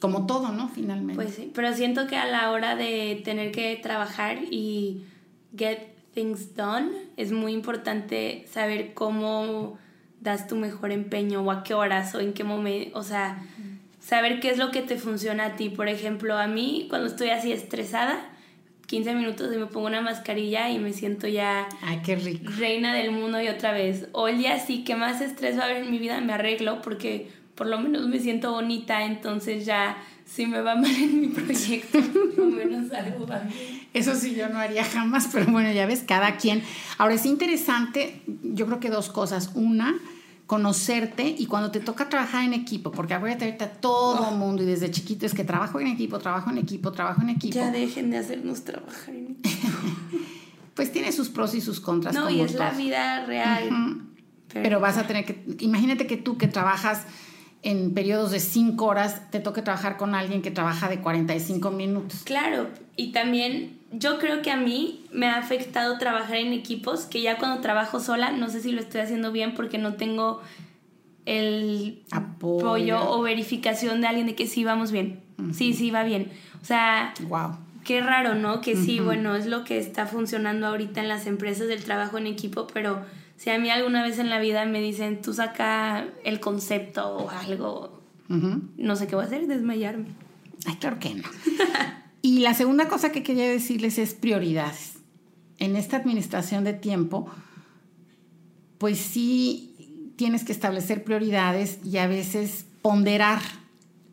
Como 0.00 0.26
todo, 0.26 0.50
¿no? 0.50 0.68
Finalmente. 0.70 1.14
Pues 1.14 1.36
sí, 1.36 1.52
pero 1.54 1.72
siento 1.72 2.08
que 2.08 2.16
a 2.16 2.26
la 2.26 2.50
hora 2.50 2.74
de 2.74 3.22
tener 3.24 3.52
que 3.52 3.78
trabajar 3.80 4.38
y 4.50 5.04
get 5.56 5.78
things 6.14 6.56
done, 6.56 6.88
es 7.16 7.30
muy 7.30 7.52
importante 7.52 8.44
saber 8.52 8.92
cómo 8.92 9.78
das 10.20 10.48
tu 10.48 10.56
mejor 10.56 10.90
empeño 10.90 11.42
o 11.42 11.52
a 11.52 11.62
qué 11.62 11.74
horas 11.74 12.12
o 12.16 12.18
en 12.18 12.32
qué 12.32 12.42
momento, 12.42 12.98
o 12.98 13.04
sea, 13.04 13.40
saber 14.04 14.40
qué 14.40 14.50
es 14.50 14.58
lo 14.58 14.70
que 14.70 14.82
te 14.82 14.96
funciona 14.96 15.46
a 15.46 15.56
ti. 15.56 15.68
Por 15.70 15.88
ejemplo, 15.88 16.36
a 16.36 16.46
mí 16.46 16.86
cuando 16.88 17.06
estoy 17.06 17.30
así 17.30 17.52
estresada, 17.52 18.28
15 18.86 19.14
minutos 19.14 19.54
y 19.54 19.56
me 19.56 19.66
pongo 19.66 19.86
una 19.86 20.00
mascarilla 20.02 20.68
y 20.70 20.78
me 20.78 20.92
siento 20.92 21.26
ya 21.26 21.66
Ay, 21.82 22.00
qué 22.04 22.16
rico. 22.16 22.50
reina 22.58 22.92
del 22.94 23.10
mundo 23.10 23.40
y 23.40 23.48
otra 23.48 23.72
vez. 23.72 24.08
O 24.12 24.28
el 24.28 24.38
día 24.38 24.58
sí 24.58 24.84
que 24.84 24.96
más 24.96 25.20
estrés 25.20 25.56
va 25.58 25.62
a 25.62 25.64
haber 25.66 25.84
en 25.84 25.90
mi 25.90 25.98
vida 25.98 26.20
me 26.20 26.32
arreglo 26.34 26.82
porque 26.82 27.30
por 27.54 27.66
lo 27.68 27.78
menos 27.78 28.06
me 28.08 28.18
siento 28.18 28.50
bonita, 28.52 29.04
entonces 29.04 29.64
ya 29.64 29.96
si 30.26 30.46
me 30.46 30.60
va 30.60 30.74
mal 30.76 30.90
en 30.90 31.20
mi 31.20 31.28
proyecto, 31.28 32.00
por 32.00 32.38
lo 32.38 32.44
menos 32.46 32.92
algo 32.92 33.26
va. 33.26 33.42
Eso 33.94 34.14
sí 34.14 34.34
yo 34.34 34.48
no 34.48 34.58
haría 34.58 34.84
jamás, 34.84 35.28
pero 35.32 35.46
bueno, 35.46 35.70
ya 35.72 35.86
ves, 35.86 36.02
cada 36.06 36.36
quien. 36.36 36.62
Ahora 36.98 37.14
es 37.14 37.24
interesante, 37.26 38.22
yo 38.26 38.66
creo 38.66 38.80
que 38.80 38.90
dos 38.90 39.10
cosas. 39.10 39.52
Una, 39.54 39.94
conocerte 40.52 41.34
y 41.38 41.46
cuando 41.46 41.70
te 41.70 41.80
toca 41.80 42.10
trabajar 42.10 42.44
en 42.44 42.52
equipo, 42.52 42.90
porque 42.92 43.14
acuérdate 43.14 43.46
ahorita 43.46 43.70
todo 43.70 44.28
el 44.32 44.36
mundo 44.36 44.62
y 44.62 44.66
desde 44.66 44.90
chiquito 44.90 45.24
es 45.24 45.32
que 45.32 45.44
trabajo 45.44 45.80
en 45.80 45.86
equipo, 45.86 46.18
trabajo 46.18 46.50
en 46.50 46.58
equipo, 46.58 46.92
trabajo 46.92 47.22
en 47.22 47.30
equipo. 47.30 47.54
Ya 47.54 47.70
dejen 47.70 48.10
de 48.10 48.18
hacernos 48.18 48.62
trabajar 48.62 49.14
en 49.14 49.38
equipo. 49.40 49.78
pues 50.74 50.92
tiene 50.92 51.10
sus 51.10 51.30
pros 51.30 51.54
y 51.54 51.62
sus 51.62 51.80
contras. 51.80 52.14
No, 52.14 52.28
y 52.28 52.42
es 52.42 52.52
la 52.52 52.70
vida 52.72 53.24
real. 53.24 54.02
Pero... 54.52 54.78
vas 54.78 54.98
a 54.98 55.06
tener 55.06 55.24
que, 55.24 55.42
imagínate 55.60 56.06
que 56.06 56.18
tú 56.18 56.36
que 56.36 56.48
trabajas 56.48 57.06
en 57.62 57.94
periodos 57.94 58.30
de 58.30 58.40
5 58.40 58.84
horas, 58.84 59.30
te 59.30 59.40
toque 59.40 59.62
trabajar 59.62 59.96
con 59.96 60.14
alguien 60.14 60.42
que 60.42 60.50
trabaja 60.50 60.86
de 60.90 61.00
45 61.00 61.70
minutos. 61.70 62.24
Claro, 62.24 62.68
y 62.94 63.12
también 63.12 63.78
yo 63.92 64.18
creo 64.18 64.42
que 64.42 64.50
a 64.50 64.56
mí 64.56 65.04
me 65.12 65.26
ha 65.26 65.38
afectado 65.38 65.98
trabajar 65.98 66.36
en 66.36 66.52
equipos, 66.52 67.02
que 67.04 67.20
ya 67.20 67.38
cuando 67.38 67.60
trabajo 67.60 68.00
sola, 68.00 68.32
no 68.32 68.48
sé 68.48 68.60
si 68.60 68.72
lo 68.72 68.80
estoy 68.80 69.02
haciendo 69.02 69.32
bien 69.32 69.54
porque 69.54 69.78
no 69.78 69.94
tengo 69.94 70.40
el 71.26 72.02
apoyo, 72.10 73.10
o 73.10 73.22
verificación 73.22 74.00
de 74.00 74.08
alguien 74.08 74.26
de 74.26 74.34
que 74.34 74.46
sí 74.46 74.64
vamos 74.64 74.90
bien. 74.90 75.20
Sí, 75.52 75.72
sí, 75.72 75.90
va 75.90 76.04
bien. 76.04 76.30
O 76.60 76.64
sea, 76.64 77.14
wow. 77.28 77.56
qué 77.84 78.00
raro, 78.00 78.34
¿no? 78.34 78.60
Que 78.60 78.76
sí, 78.76 79.00
bueno, 79.00 79.34
es 79.36 79.46
lo 79.46 79.64
que 79.64 79.78
está 79.78 80.06
funcionando 80.06 80.66
ahorita 80.66 81.00
en 81.00 81.08
las 81.08 81.26
empresas 81.26 81.68
del 81.68 81.84
trabajo 81.84 82.18
en 82.18 82.26
equipo, 82.26 82.66
pero 82.72 83.04
si 83.36 83.50
a 83.50 83.58
mí 83.58 83.70
alguna 83.70 84.02
vez 84.02 84.18
en 84.18 84.30
la 84.30 84.38
vida 84.38 84.64
me 84.64 84.80
dicen, 84.80 85.20
tú 85.20 85.34
saca 85.34 86.06
el 86.24 86.40
concepto 86.40 87.08
o 87.16 87.30
algo, 87.30 88.00
no 88.28 88.96
sé 88.96 89.06
qué 89.06 89.14
voy 89.14 89.24
a 89.24 89.26
hacer, 89.26 89.46
desmayarme. 89.46 90.06
Ay, 90.64 90.76
claro 90.76 90.98
que 90.98 91.14
no. 91.14 91.24
Y 92.22 92.38
la 92.38 92.54
segunda 92.54 92.88
cosa 92.88 93.12
que 93.12 93.22
quería 93.22 93.48
decirles 93.48 93.98
es 93.98 94.14
prioridades. 94.14 94.94
En 95.58 95.76
esta 95.76 95.96
administración 95.96 96.64
de 96.64 96.72
tiempo, 96.72 97.28
pues 98.78 98.98
sí 98.98 100.14
tienes 100.16 100.44
que 100.44 100.52
establecer 100.52 101.04
prioridades 101.04 101.78
y 101.84 101.98
a 101.98 102.06
veces 102.06 102.64
ponderar 102.80 103.40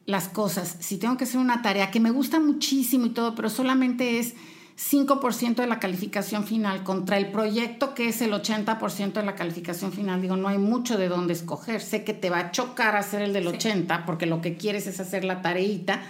las 0.05 0.27
cosas, 0.27 0.77
si 0.79 0.97
tengo 0.97 1.17
que 1.17 1.25
hacer 1.25 1.39
una 1.39 1.61
tarea 1.61 1.91
que 1.91 1.99
me 1.99 2.09
gusta 2.09 2.39
muchísimo 2.39 3.05
y 3.05 3.09
todo, 3.11 3.35
pero 3.35 3.47
solamente 3.47 4.17
es 4.17 4.33
5% 4.79 5.55
de 5.55 5.67
la 5.67 5.79
calificación 5.79 6.45
final 6.45 6.83
contra 6.83 7.17
el 7.17 7.31
proyecto 7.31 7.93
que 7.93 8.09
es 8.09 8.21
el 8.21 8.31
80% 8.31 9.13
de 9.13 9.23
la 9.23 9.35
calificación 9.35 9.91
final, 9.91 10.21
digo, 10.21 10.35
no 10.35 10.47
hay 10.47 10.57
mucho 10.57 10.97
de 10.97 11.09
dónde 11.09 11.33
escoger. 11.33 11.81
Sé 11.81 12.03
que 12.03 12.13
te 12.13 12.29
va 12.29 12.39
a 12.39 12.51
chocar 12.51 12.95
hacer 12.95 13.21
el 13.21 13.33
del 13.33 13.47
80 13.47 14.05
porque 14.05 14.25
lo 14.25 14.41
que 14.41 14.55
quieres 14.55 14.87
es 14.87 14.99
hacer 14.99 15.25
la 15.25 15.43
tareita, 15.43 16.01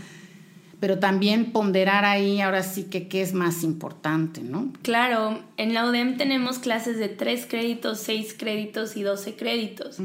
pero 0.80 1.00
también 1.00 1.52
ponderar 1.52 2.06
ahí 2.06 2.42
ahora 2.42 2.64
sí 2.64 2.86
que 2.86 3.08
qué 3.08 3.22
es 3.22 3.34
más 3.34 3.64
importante, 3.64 4.42
¿no? 4.42 4.72
Claro, 4.82 5.40
en 5.58 5.74
la 5.74 5.86
UDEM 5.86 6.18
tenemos 6.18 6.60
clases 6.60 6.98
de 6.98 7.10
3 7.10 7.46
créditos, 7.48 8.00
6 8.00 8.36
créditos 8.38 8.96
y 8.96 9.04
12 9.04 9.36
créditos. 9.36 9.98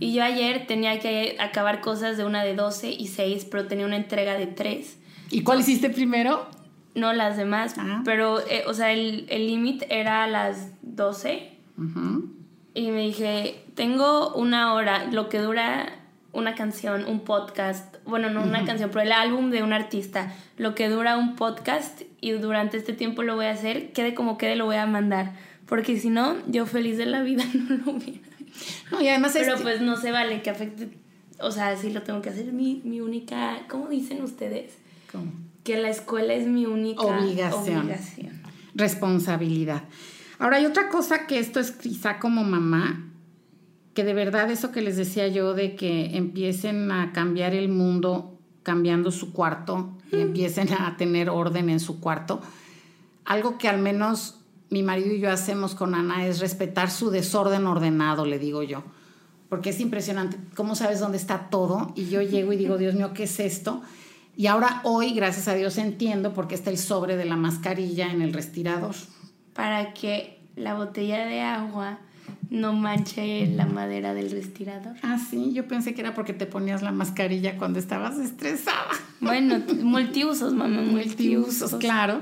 Y 0.00 0.14
yo 0.14 0.24
ayer 0.24 0.66
tenía 0.66 0.98
que 1.00 1.36
acabar 1.38 1.80
cosas 1.80 2.16
de 2.16 2.24
una 2.24 2.42
de 2.42 2.54
12 2.54 2.90
y 2.90 3.08
6, 3.08 3.46
pero 3.50 3.66
tenía 3.66 3.86
una 3.86 3.96
entrega 3.96 4.34
de 4.34 4.46
3. 4.46 4.96
¿Y 5.30 5.42
cuál 5.42 5.60
hiciste 5.60 5.90
primero? 5.90 6.48
no 6.94 7.12
las 7.12 7.36
demás, 7.36 7.74
ah. 7.78 8.02
pero, 8.04 8.40
eh, 8.48 8.64
o 8.66 8.74
sea, 8.74 8.92
el 8.92 9.26
límite 9.28 9.86
era 9.90 10.24
a 10.24 10.26
las 10.26 10.70
12. 10.82 11.50
Y 12.74 12.90
me 12.90 13.02
dije, 13.02 13.64
tengo 13.74 14.32
una 14.34 14.74
hora, 14.74 15.06
lo 15.06 15.28
que 15.28 15.38
dura 15.38 15.92
una 16.34 16.54
canción, 16.54 17.06
un 17.06 17.20
podcast, 17.20 17.96
bueno, 18.04 18.30
no 18.30 18.42
una 18.42 18.64
canción, 18.64 18.90
pero 18.90 19.02
el 19.02 19.12
álbum 19.12 19.50
de 19.50 19.62
un 19.62 19.72
artista, 19.72 20.34
lo 20.56 20.74
que 20.74 20.88
dura 20.88 21.16
un 21.16 21.36
podcast 21.36 22.02
y 22.20 22.32
durante 22.32 22.76
este 22.76 22.92
tiempo 22.92 23.22
lo 23.22 23.36
voy 23.36 23.46
a 23.46 23.52
hacer, 23.52 23.92
quede 23.92 24.14
como 24.14 24.36
quede, 24.36 24.56
lo 24.56 24.66
voy 24.66 24.76
a 24.76 24.86
mandar. 24.86 25.32
Porque 25.66 25.98
si 25.98 26.10
no, 26.10 26.36
yo 26.46 26.66
feliz 26.66 26.98
de 26.98 27.06
la 27.06 27.22
vida 27.22 27.44
no 27.54 27.76
lo 27.76 27.92
hubiera. 27.92 28.20
No, 28.90 29.00
y 29.00 29.08
además 29.08 29.32
Pero 29.32 29.56
pues 29.62 29.80
no 29.80 29.96
se 29.96 30.12
vale 30.12 30.42
que 30.42 30.50
afecte, 30.50 30.90
o 31.40 31.50
sea, 31.50 31.76
sí 31.76 31.90
lo 31.90 32.02
tengo 32.02 32.22
que 32.22 32.28
hacer, 32.28 32.52
mi, 32.52 32.82
mi 32.84 33.00
única, 33.00 33.62
¿cómo 33.68 33.88
dicen 33.88 34.22
ustedes? 34.22 34.74
¿Cómo? 35.10 35.32
que 35.64 35.78
la 35.78 35.88
escuela 35.88 36.34
es 36.34 36.46
mi 36.46 36.66
única 36.66 37.02
obligación. 37.02 37.90
Responsabilidad. 38.74 39.84
Ahora 40.38 40.58
hay 40.58 40.66
otra 40.66 40.90
cosa 40.90 41.26
que 41.26 41.38
esto 41.38 41.58
es 41.58 41.72
quizá 41.72 42.18
como 42.18 42.44
mamá, 42.44 43.02
que 43.94 44.04
de 44.04 44.12
verdad 44.12 44.50
eso 44.50 44.72
que 44.72 44.82
les 44.82 44.96
decía 44.96 45.28
yo 45.28 45.54
de 45.54 45.76
que 45.76 46.16
empiecen 46.16 46.90
a 46.90 47.12
cambiar 47.12 47.54
el 47.54 47.68
mundo 47.68 48.38
cambiando 48.64 49.12
su 49.12 49.32
cuarto 49.32 49.90
y 50.10 50.20
empiecen 50.20 50.72
a 50.72 50.96
tener 50.96 51.30
orden 51.30 51.68
en 51.68 51.78
su 51.78 52.00
cuarto. 52.00 52.40
Algo 53.24 53.56
que 53.56 53.68
al 53.68 53.78
menos 53.78 54.40
mi 54.70 54.82
marido 54.82 55.14
y 55.14 55.20
yo 55.20 55.30
hacemos 55.30 55.74
con 55.74 55.94
Ana 55.94 56.26
es 56.26 56.40
respetar 56.40 56.90
su 56.90 57.10
desorden 57.10 57.66
ordenado, 57.66 58.26
le 58.26 58.38
digo 58.38 58.62
yo. 58.62 58.82
Porque 59.48 59.70
es 59.70 59.78
impresionante 59.78 60.38
cómo 60.56 60.74
sabes 60.74 60.98
dónde 60.98 61.18
está 61.18 61.48
todo 61.50 61.92
y 61.94 62.06
yo 62.06 62.22
llego 62.22 62.52
y 62.52 62.56
digo, 62.56 62.78
Dios 62.78 62.94
mío, 62.94 63.12
¿qué 63.14 63.24
es 63.24 63.38
esto? 63.38 63.82
Y 64.36 64.48
ahora 64.48 64.80
hoy, 64.82 65.14
gracias 65.14 65.46
a 65.46 65.54
Dios, 65.54 65.78
entiendo 65.78 66.32
por 66.32 66.48
qué 66.48 66.56
está 66.56 66.70
el 66.70 66.78
sobre 66.78 67.16
de 67.16 67.26
la 67.26 67.36
mascarilla 67.36 68.10
en 68.10 68.20
el 68.20 68.32
respirador. 68.32 68.96
Para 69.52 69.94
que 69.94 70.40
la 70.56 70.74
botella 70.74 71.26
de 71.26 71.40
agua 71.42 72.00
no 72.50 72.72
manche 72.72 73.46
la 73.46 73.66
madera 73.66 74.14
del 74.14 74.30
respirador. 74.30 74.94
Ah, 75.02 75.18
sí, 75.18 75.52
yo 75.52 75.66
pensé 75.66 75.94
que 75.94 76.00
era 76.00 76.14
porque 76.14 76.32
te 76.32 76.46
ponías 76.46 76.82
la 76.82 76.92
mascarilla 76.92 77.56
cuando 77.56 77.78
estabas 77.78 78.18
estresada. 78.18 78.90
Bueno, 79.20 79.62
multiusos, 79.82 80.54
mamá, 80.54 80.82
multiusos. 80.82 81.74
claro. 81.76 82.20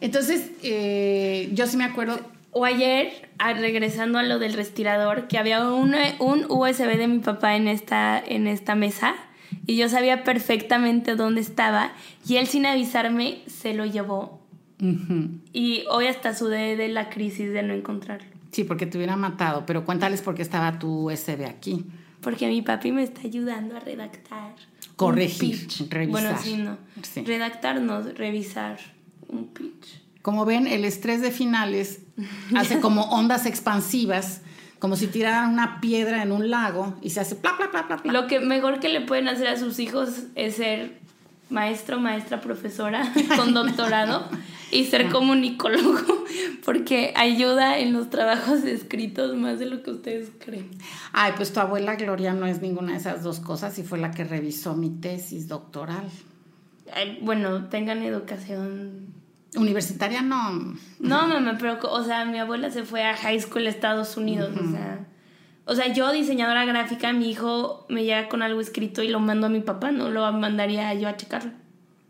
Entonces, 0.00 0.50
eh, 0.62 1.50
yo 1.52 1.66
sí 1.66 1.76
me 1.76 1.84
acuerdo. 1.84 2.20
O 2.50 2.66
ayer, 2.66 3.30
regresando 3.38 4.18
a 4.18 4.22
lo 4.22 4.38
del 4.38 4.52
respirador, 4.52 5.26
que 5.26 5.38
había 5.38 5.66
un, 5.66 5.94
un 6.18 6.44
USB 6.48 6.98
de 6.98 7.08
mi 7.08 7.20
papá 7.20 7.56
en 7.56 7.66
esta, 7.66 8.22
en 8.24 8.46
esta 8.46 8.74
mesa 8.74 9.14
y 9.66 9.76
yo 9.76 9.88
sabía 9.88 10.24
perfectamente 10.24 11.14
dónde 11.14 11.40
estaba 11.40 11.92
y 12.26 12.36
él 12.36 12.46
sin 12.46 12.66
avisarme 12.66 13.42
se 13.46 13.74
lo 13.74 13.86
llevó. 13.86 14.40
Y 15.52 15.84
hoy 15.90 16.06
hasta 16.06 16.34
sudé 16.34 16.76
de 16.76 16.88
la 16.88 17.08
crisis 17.08 17.52
de 17.52 17.62
no 17.62 17.72
encontrarlo. 17.72 18.31
Sí, 18.52 18.64
porque 18.64 18.86
te 18.86 18.98
hubiera 18.98 19.16
matado, 19.16 19.66
pero 19.66 19.84
cuéntales 19.84 20.22
por 20.22 20.34
qué 20.34 20.42
estaba 20.42 20.78
tu 20.78 21.10
USB 21.10 21.46
aquí. 21.46 21.84
Porque 22.20 22.46
mi 22.46 22.62
papi 22.62 22.92
me 22.92 23.02
está 23.02 23.22
ayudando 23.22 23.76
a 23.76 23.80
redactar. 23.80 24.54
Corregir, 24.94 25.66
revisar. 25.88 26.22
Bueno, 26.22 26.38
sí, 26.38 26.56
no. 26.56 26.78
Redactar, 27.24 27.80
no, 27.80 28.02
revisar 28.02 28.78
un 29.28 29.48
pitch. 29.48 30.02
Como 30.20 30.44
ven, 30.44 30.68
el 30.68 30.84
estrés 30.84 31.20
de 31.20 31.32
finales 31.32 32.02
hace 32.54 32.78
como 32.78 33.02
ondas 33.10 33.46
expansivas 33.46 34.42
como 34.82 34.96
si 34.96 35.06
tiraran 35.06 35.52
una 35.52 35.80
piedra 35.80 36.24
en 36.24 36.32
un 36.32 36.50
lago 36.50 36.96
y 37.00 37.10
se 37.10 37.20
hace 37.20 37.36
bla, 37.36 37.52
bla, 37.56 37.68
bla, 37.68 37.98
bla, 37.98 38.12
Lo 38.12 38.26
que 38.26 38.40
mejor 38.40 38.80
que 38.80 38.88
le 38.88 39.00
pueden 39.00 39.28
hacer 39.28 39.46
a 39.46 39.56
sus 39.56 39.78
hijos 39.78 40.24
es 40.34 40.56
ser 40.56 40.98
maestro, 41.52 42.00
maestra, 42.00 42.40
profesora 42.40 43.12
con 43.36 43.54
doctorado 43.54 44.28
y 44.70 44.86
ser 44.86 45.10
comunicólogo, 45.10 46.24
porque 46.64 47.12
ayuda 47.14 47.78
en 47.78 47.92
los 47.92 48.10
trabajos 48.10 48.64
escritos 48.64 49.36
más 49.36 49.58
de 49.58 49.66
lo 49.66 49.82
que 49.82 49.90
ustedes 49.90 50.30
creen. 50.38 50.70
Ay, 51.12 51.32
pues 51.36 51.52
tu 51.52 51.60
abuela 51.60 51.94
Gloria 51.96 52.32
no 52.32 52.46
es 52.46 52.62
ninguna 52.62 52.92
de 52.92 52.98
esas 52.98 53.22
dos 53.22 53.38
cosas 53.38 53.78
y 53.78 53.82
fue 53.82 53.98
la 53.98 54.10
que 54.10 54.24
revisó 54.24 54.74
mi 54.74 54.90
tesis 54.90 55.46
doctoral. 55.46 56.08
bueno, 57.20 57.68
tengan 57.68 58.02
educación 58.02 59.12
Universitaria 59.54 60.22
no. 60.22 60.74
No, 60.98 61.28
mamá, 61.28 61.58
pero, 61.60 61.78
o 61.82 62.04
sea, 62.04 62.24
mi 62.24 62.38
abuela 62.38 62.70
se 62.70 62.84
fue 62.84 63.04
a 63.04 63.14
high 63.14 63.38
school 63.38 63.66
a 63.66 63.70
Estados 63.70 64.16
Unidos, 64.16 64.56
o 64.56 64.70
sea. 64.70 65.06
O 65.64 65.74
sea, 65.74 65.92
yo, 65.92 66.10
diseñadora 66.12 66.64
gráfica, 66.64 67.12
mi 67.12 67.30
hijo 67.30 67.86
me 67.88 68.04
llega 68.04 68.28
con 68.28 68.42
algo 68.42 68.60
escrito 68.60 69.02
y 69.02 69.08
lo 69.08 69.20
mando 69.20 69.46
a 69.46 69.50
mi 69.50 69.60
papá, 69.60 69.92
no 69.92 70.10
lo 70.10 70.30
mandaría 70.32 70.92
yo 70.94 71.08
a 71.08 71.16
checarlo. 71.16 71.52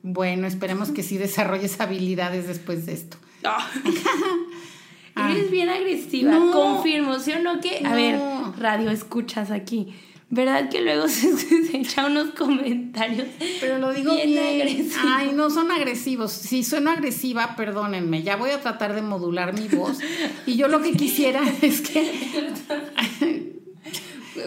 Bueno, 0.02 0.46
esperemos 0.46 0.90
que 0.90 1.02
sí 1.02 1.18
desarrolles 1.18 1.80
habilidades 1.80 2.48
después 2.48 2.86
de 2.86 2.94
esto. 2.94 3.18
Eres 5.16 5.50
bien 5.50 5.68
agresiva, 5.68 6.32
confirmo, 6.52 7.18
¿sí 7.18 7.32
o 7.32 7.42
no? 7.42 7.60
Que, 7.60 7.82
a 7.84 7.94
ver, 7.94 8.18
radio 8.58 8.90
escuchas 8.90 9.50
aquí. 9.50 9.94
¿Verdad 10.32 10.70
que 10.70 10.80
luego 10.80 11.08
se, 11.08 11.28
echa 11.74 12.06
unos 12.06 12.30
comentarios? 12.30 13.26
Pero 13.60 13.76
lo 13.76 13.92
digo 13.92 14.14
bien, 14.14 14.38
agresivos. 14.38 14.96
Ay, 15.04 15.32
no 15.34 15.50
son 15.50 15.70
agresivos. 15.70 16.32
Si 16.32 16.64
sueno 16.64 16.90
agresiva, 16.90 17.54
perdónenme. 17.54 18.22
Ya 18.22 18.36
voy 18.36 18.48
a 18.48 18.58
tratar 18.62 18.94
de 18.94 19.02
modular 19.02 19.52
mi 19.52 19.68
voz. 19.68 19.98
Y 20.46 20.56
yo 20.56 20.68
lo 20.68 20.80
que 20.80 20.92
quisiera 20.92 21.42
es 21.60 21.82
que. 21.82 22.50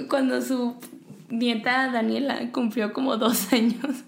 Cuando 0.10 0.42
su 0.42 0.76
nieta 1.30 1.92
Daniela 1.92 2.52
cumplió 2.52 2.94
como 2.94 3.18
dos 3.18 3.52
años, 3.54 4.04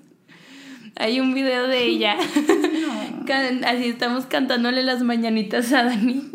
hay 0.96 1.20
un 1.20 1.34
video 1.34 1.68
de 1.68 1.86
ella. 1.86 2.18
Así 3.66 3.88
estamos 3.88 4.26
cantándole 4.26 4.84
las 4.84 5.04
mañanitas 5.04 5.74
a 5.74 5.84
Dani 5.84 6.32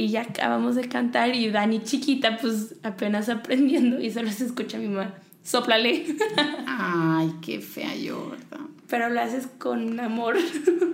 y 0.00 0.08
ya 0.08 0.22
acabamos 0.22 0.76
de 0.76 0.88
cantar 0.88 1.34
y 1.34 1.50
Dani 1.50 1.82
chiquita 1.82 2.38
pues 2.38 2.76
apenas 2.82 3.28
aprendiendo 3.28 4.00
y 4.00 4.10
solo 4.10 4.30
se 4.32 4.46
escucha 4.46 4.78
a 4.78 4.80
mi 4.80 4.88
mamá, 4.88 5.14
soplale. 5.44 6.06
Ay, 6.66 7.34
qué 7.42 7.60
fea 7.60 7.94
yo, 7.94 8.30
¿verdad? 8.30 8.66
Pero 8.88 9.10
lo 9.10 9.20
haces 9.20 9.46
con 9.58 10.00
amor. 10.00 10.36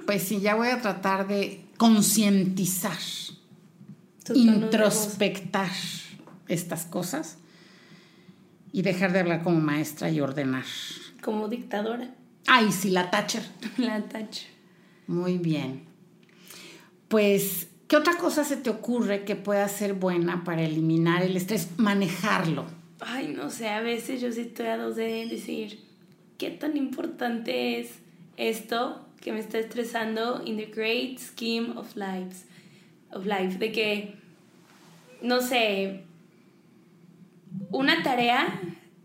Pues 0.07 0.25
sí, 0.25 0.40
ya 0.40 0.57
voy 0.57 0.68
a 0.68 0.81
tratar 0.81 1.29
de 1.29 1.64
concientizar, 1.77 2.99
introspectar 4.35 5.70
estas 6.48 6.85
cosas 6.85 7.38
y 8.72 8.82
dejar 8.82 9.12
de 9.12 9.20
hablar 9.20 9.42
como 9.42 9.61
maestra 9.61 10.11
y 10.11 10.20
ordenar. 10.20 10.64
Como 11.22 11.48
dictadora. 11.48 12.14
Ay, 12.46 12.72
sí, 12.72 12.90
la 12.90 13.11
Thatcher. 13.11 13.42
La 13.78 14.02
Thatcher. 14.02 14.48
Muy 15.06 15.38
bien. 15.38 15.85
Pues 17.09 17.68
¿Qué 17.88 17.96
otra 17.96 18.16
cosa 18.16 18.42
se 18.42 18.56
te 18.56 18.68
ocurre 18.68 19.24
que 19.24 19.37
pueda 19.37 19.68
ser 19.68 19.94
buena 19.94 20.42
para 20.42 20.62
eliminar 20.62 21.22
el 21.22 21.37
estrés? 21.37 21.68
Manejarlo. 21.76 22.66
Ay, 22.98 23.28
no 23.28 23.48
sé, 23.48 23.68
a 23.68 23.80
veces 23.80 24.20
yo 24.20 24.32
sí 24.32 24.40
estoy 24.40 24.66
a 24.66 24.76
dos 24.76 24.96
de 24.96 25.26
decir, 25.26 25.78
¿qué 26.37 26.50
tan 26.50 26.76
importante 26.76 27.78
es 27.78 27.90
esto 28.37 29.06
que 29.20 29.32
me 29.32 29.38
está 29.38 29.61
estresando 29.61 30.42
in 30.44 30.56
the 30.56 30.66
great 30.66 31.20
scheme 31.20 31.74
of 31.76 31.94
lives? 31.94 32.46
Of 33.12 33.24
life, 33.24 33.59
de 33.59 33.70
que, 33.70 34.14
no 35.22 35.40
sé, 35.40 36.02
una 37.70 38.02
tarea 38.02 38.61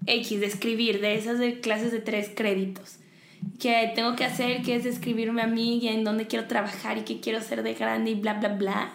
X 0.06 0.40
de 0.40 0.46
escribir, 0.46 1.02
de 1.02 1.16
esas 1.16 1.40
de 1.40 1.60
clases 1.60 1.92
de 1.92 2.00
tres 2.00 2.32
créditos 2.36 2.98
que 3.60 3.92
tengo 3.96 4.16
que 4.16 4.26
hacer, 4.26 4.62
que 4.62 4.76
es 4.76 4.84
describirme 4.84 5.42
a 5.42 5.48
mí 5.48 5.80
y 5.80 5.88
en 5.88 6.04
dónde 6.04 6.28
quiero 6.28 6.48
trabajar 6.48 6.98
y 6.98 7.02
qué 7.02 7.20
quiero 7.20 7.42
ser 7.42 7.64
de 7.64 7.74
grande 7.74 8.12
y 8.12 8.16
bla, 8.16 8.36
bla, 8.36 8.50
bla. 8.50 8.90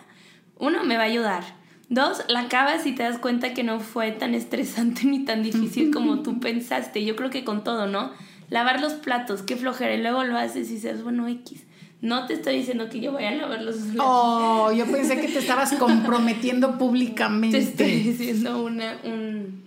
Uno, 0.58 0.84
me 0.84 0.96
va 0.96 1.02
a 1.02 1.06
ayudar. 1.06 1.44
Dos, 1.88 2.24
la 2.28 2.40
acabas 2.40 2.86
y 2.86 2.92
te 2.92 3.04
das 3.04 3.18
cuenta 3.18 3.54
que 3.54 3.62
no 3.62 3.80
fue 3.80 4.10
tan 4.12 4.34
estresante 4.34 5.04
ni 5.04 5.24
tan 5.24 5.42
difícil 5.42 5.92
como 5.92 6.22
tú 6.22 6.40
pensaste. 6.40 7.04
Yo 7.04 7.16
creo 7.16 7.30
que 7.30 7.44
con 7.44 7.64
todo, 7.64 7.86
¿no? 7.86 8.12
Lavar 8.48 8.80
los 8.80 8.94
platos, 8.94 9.42
qué 9.42 9.56
flojera. 9.56 9.94
Y 9.94 10.02
luego 10.02 10.24
lo 10.24 10.36
haces 10.36 10.70
y 10.70 10.74
dices, 10.74 11.02
bueno, 11.02 11.28
X. 11.28 11.64
No 12.02 12.26
te 12.26 12.34
estoy 12.34 12.58
diciendo 12.58 12.88
que 12.88 13.00
yo 13.00 13.12
vaya 13.12 13.30
a 13.30 13.34
lavar 13.34 13.62
los 13.62 13.76
platos. 13.76 14.04
Oh, 14.04 14.70
yo 14.72 14.86
pensé 14.86 15.20
que 15.20 15.28
te 15.28 15.38
estabas 15.38 15.72
comprometiendo 15.74 16.76
públicamente. 16.78 17.58
Te 17.62 17.64
estoy 17.64 18.12
diciendo 18.12 18.62
una, 18.62 18.98
un, 19.04 19.66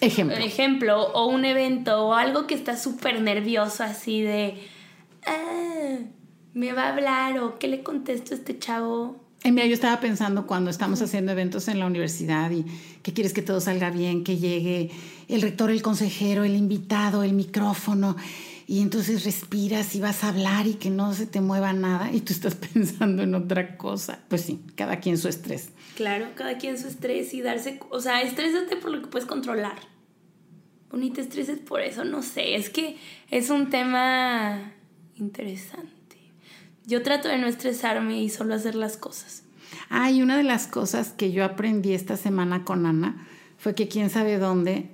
Ejemplo. 0.00 0.36
Ejemplo, 0.36 1.02
o 1.12 1.26
un 1.26 1.44
evento, 1.44 2.06
o 2.06 2.14
algo 2.14 2.46
que 2.46 2.54
está 2.54 2.76
súper 2.76 3.20
nervioso, 3.20 3.84
así 3.84 4.22
de. 4.22 4.54
Ah, 5.26 5.98
me 6.52 6.72
va 6.72 6.84
a 6.84 6.92
hablar, 6.92 7.38
o 7.38 7.58
qué 7.58 7.68
le 7.68 7.82
contesto 7.82 8.34
a 8.34 8.38
este 8.38 8.58
chavo. 8.58 9.16
Eh, 9.42 9.52
mira, 9.52 9.66
yo 9.66 9.74
estaba 9.74 10.00
pensando 10.00 10.46
cuando 10.46 10.70
estamos 10.70 11.02
haciendo 11.02 11.32
eventos 11.32 11.68
en 11.68 11.78
la 11.78 11.86
universidad 11.86 12.50
y 12.50 12.64
que 13.02 13.12
quieres 13.12 13.32
que 13.34 13.42
todo 13.42 13.60
salga 13.60 13.90
bien, 13.90 14.24
que 14.24 14.38
llegue 14.38 14.90
el 15.28 15.42
rector, 15.42 15.70
el 15.70 15.82
consejero, 15.82 16.44
el 16.44 16.56
invitado, 16.56 17.22
el 17.22 17.34
micrófono, 17.34 18.16
y 18.66 18.80
entonces 18.80 19.24
respiras 19.24 19.94
y 19.94 20.00
vas 20.00 20.24
a 20.24 20.28
hablar 20.28 20.66
y 20.66 20.74
que 20.74 20.90
no 20.90 21.12
se 21.12 21.26
te 21.26 21.40
mueva 21.40 21.72
nada 21.72 22.10
y 22.12 22.20
tú 22.20 22.32
estás 22.32 22.54
pensando 22.72 23.22
en 23.22 23.34
otra 23.34 23.76
cosa. 23.76 24.20
Pues 24.28 24.42
sí, 24.42 24.60
cada 24.74 25.00
quien 25.00 25.18
su 25.18 25.28
estrés. 25.28 25.70
Claro, 25.96 26.28
cada 26.34 26.58
quien 26.58 26.78
su 26.78 26.88
estrés 26.88 27.34
y 27.34 27.42
darse, 27.42 27.80
o 27.90 28.00
sea, 28.00 28.22
estrésate 28.22 28.76
por 28.76 28.90
lo 28.90 29.02
que 29.02 29.08
puedes 29.08 29.26
controlar. 29.26 29.76
O 30.90 30.96
ni 30.96 31.10
te 31.10 31.20
estreses 31.20 31.58
por 31.58 31.80
eso, 31.80 32.04
no 32.04 32.22
sé, 32.22 32.54
es 32.56 32.70
que 32.70 32.96
es 33.30 33.50
un 33.50 33.68
tema 33.68 34.72
interesante. 35.16 35.90
Yo 36.86 37.02
trato 37.02 37.28
de 37.28 37.38
no 37.38 37.46
estresarme 37.46 38.22
y 38.22 38.28
solo 38.28 38.54
hacer 38.54 38.74
las 38.74 38.96
cosas. 38.96 39.42
Ah, 39.88 40.10
y 40.10 40.22
una 40.22 40.36
de 40.36 40.44
las 40.44 40.66
cosas 40.66 41.12
que 41.12 41.32
yo 41.32 41.44
aprendí 41.44 41.94
esta 41.94 42.16
semana 42.16 42.64
con 42.64 42.86
Ana 42.86 43.26
fue 43.58 43.74
que 43.74 43.88
quién 43.88 44.10
sabe 44.10 44.38
dónde 44.38 44.90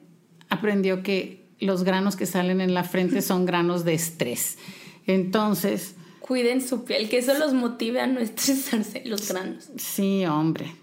aprendió 0.48 1.02
que 1.02 1.39
los 1.60 1.84
granos 1.84 2.16
que 2.16 2.26
salen 2.26 2.60
en 2.60 2.74
la 2.74 2.84
frente 2.84 3.22
son 3.22 3.46
granos 3.46 3.84
de 3.84 3.94
estrés. 3.94 4.58
Entonces... 5.06 5.94
Cuiden 6.20 6.66
su 6.66 6.84
piel, 6.84 7.08
que 7.08 7.18
eso 7.18 7.34
los 7.38 7.52
motive 7.52 8.00
a 8.00 8.06
no 8.06 8.20
estresarse 8.20 9.02
los 9.04 9.28
granos. 9.28 9.68
Sí, 9.76 10.24
hombre. 10.26 10.74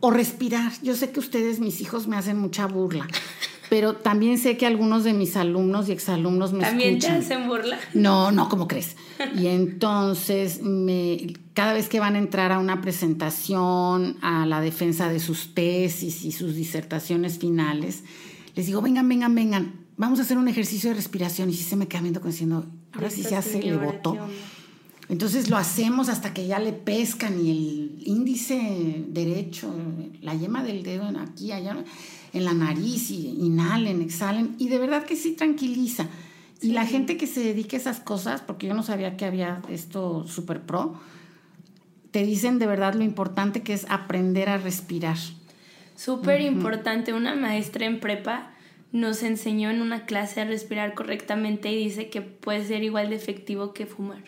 O 0.00 0.10
respirar. 0.10 0.72
Yo 0.82 0.94
sé 0.94 1.10
que 1.10 1.20
ustedes, 1.20 1.60
mis 1.60 1.80
hijos, 1.80 2.06
me 2.06 2.16
hacen 2.16 2.38
mucha 2.38 2.66
burla. 2.66 3.06
Pero 3.70 3.96
también 3.96 4.38
sé 4.38 4.56
que 4.56 4.66
algunos 4.66 5.04
de 5.04 5.12
mis 5.12 5.36
alumnos 5.36 5.88
y 5.88 5.92
exalumnos 5.92 6.52
me 6.52 6.60
¿También 6.60 6.98
te 6.98 7.08
hacen 7.08 7.48
burla? 7.48 7.78
No, 7.94 8.30
no, 8.30 8.48
¿cómo 8.48 8.68
crees? 8.68 8.96
Y 9.36 9.46
entonces, 9.46 10.62
me, 10.62 11.34
cada 11.54 11.72
vez 11.72 11.88
que 11.88 12.00
van 12.00 12.14
a 12.14 12.18
entrar 12.18 12.52
a 12.52 12.58
una 12.58 12.80
presentación, 12.80 14.18
a 14.20 14.44
la 14.44 14.60
defensa 14.60 15.08
de 15.08 15.18
sus 15.18 15.54
tesis 15.54 16.24
y 16.24 16.32
sus 16.32 16.54
disertaciones 16.54 17.38
finales, 17.38 18.04
les 18.54 18.66
digo, 18.66 18.82
vengan, 18.82 19.08
vengan, 19.08 19.34
vengan, 19.34 19.83
vamos 19.96 20.18
a 20.18 20.22
hacer 20.22 20.38
un 20.38 20.48
ejercicio 20.48 20.90
de 20.90 20.96
respiración. 20.96 21.50
Y 21.50 21.54
si 21.54 21.64
se 21.64 21.76
me 21.76 21.88
queda 21.88 22.02
viendo 22.02 22.20
como 22.20 22.32
diciendo, 22.32 22.66
ahora 22.92 23.10
sí 23.10 23.22
se 23.22 23.62
le 23.62 23.76
botó. 23.76 24.16
Entonces 25.08 25.50
lo 25.50 25.56
hacemos 25.56 26.08
hasta 26.08 26.32
que 26.32 26.46
ya 26.46 26.58
le 26.58 26.72
pescan 26.72 27.38
y 27.44 27.50
el 27.50 28.02
índice 28.06 29.04
derecho, 29.08 29.72
la 30.22 30.34
yema 30.34 30.64
del 30.64 30.82
dedo 30.82 31.10
aquí, 31.18 31.52
allá, 31.52 31.76
en 32.32 32.44
la 32.44 32.54
nariz, 32.54 33.10
y 33.10 33.28
inhalen, 33.28 34.00
exhalen. 34.00 34.54
Y 34.58 34.68
de 34.68 34.78
verdad 34.78 35.04
que 35.04 35.16
sí 35.16 35.32
tranquiliza. 35.32 36.08
Y 36.62 36.72
la 36.72 36.86
gente 36.86 37.18
que 37.18 37.26
se 37.26 37.40
dedica 37.40 37.76
a 37.76 37.80
esas 37.80 38.00
cosas, 38.00 38.40
porque 38.40 38.66
yo 38.66 38.74
no 38.74 38.82
sabía 38.82 39.18
que 39.18 39.26
había 39.26 39.60
esto 39.68 40.26
super 40.26 40.62
pro, 40.62 40.98
te 42.10 42.24
dicen 42.24 42.58
de 42.58 42.66
verdad 42.66 42.94
lo 42.94 43.04
importante 43.04 43.62
que 43.62 43.74
es 43.74 43.84
aprender 43.90 44.48
a 44.48 44.56
respirar. 44.56 45.18
Súper 45.96 46.40
importante. 46.40 47.12
Una 47.12 47.34
maestra 47.34 47.84
en 47.84 48.00
prepa 48.00 48.53
nos 48.94 49.24
enseñó 49.24 49.70
en 49.70 49.82
una 49.82 50.06
clase 50.06 50.40
a 50.40 50.44
respirar 50.44 50.94
correctamente 50.94 51.72
y 51.72 51.82
dice 51.82 52.10
que 52.10 52.22
puede 52.22 52.64
ser 52.64 52.84
igual 52.84 53.10
de 53.10 53.16
efectivo 53.16 53.74
que 53.74 53.86
fumar. 53.86 54.22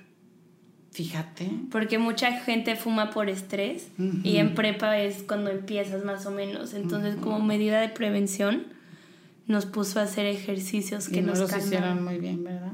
Fíjate. 0.90 1.48
Porque 1.70 1.98
mucha 1.98 2.32
gente 2.40 2.74
fuma 2.74 3.10
por 3.10 3.28
estrés 3.28 3.86
y 4.24 4.38
en 4.38 4.56
prepa 4.56 4.98
es 4.98 5.22
cuando 5.22 5.52
empiezas 5.52 6.04
más 6.04 6.26
o 6.26 6.32
menos. 6.32 6.74
Entonces, 6.74 7.14
como 7.14 7.38
medida 7.38 7.80
de 7.80 7.90
prevención, 7.90 8.64
nos 9.46 9.66
puso 9.66 10.00
a 10.00 10.02
hacer 10.02 10.26
ejercicios 10.26 11.08
que 11.08 11.18
y 11.18 11.22
no 11.22 11.28
nos 11.28 11.38
los 11.38 11.56
hicieron 11.56 12.02
muy 12.02 12.18
bien, 12.18 12.42
¿verdad? 12.42 12.72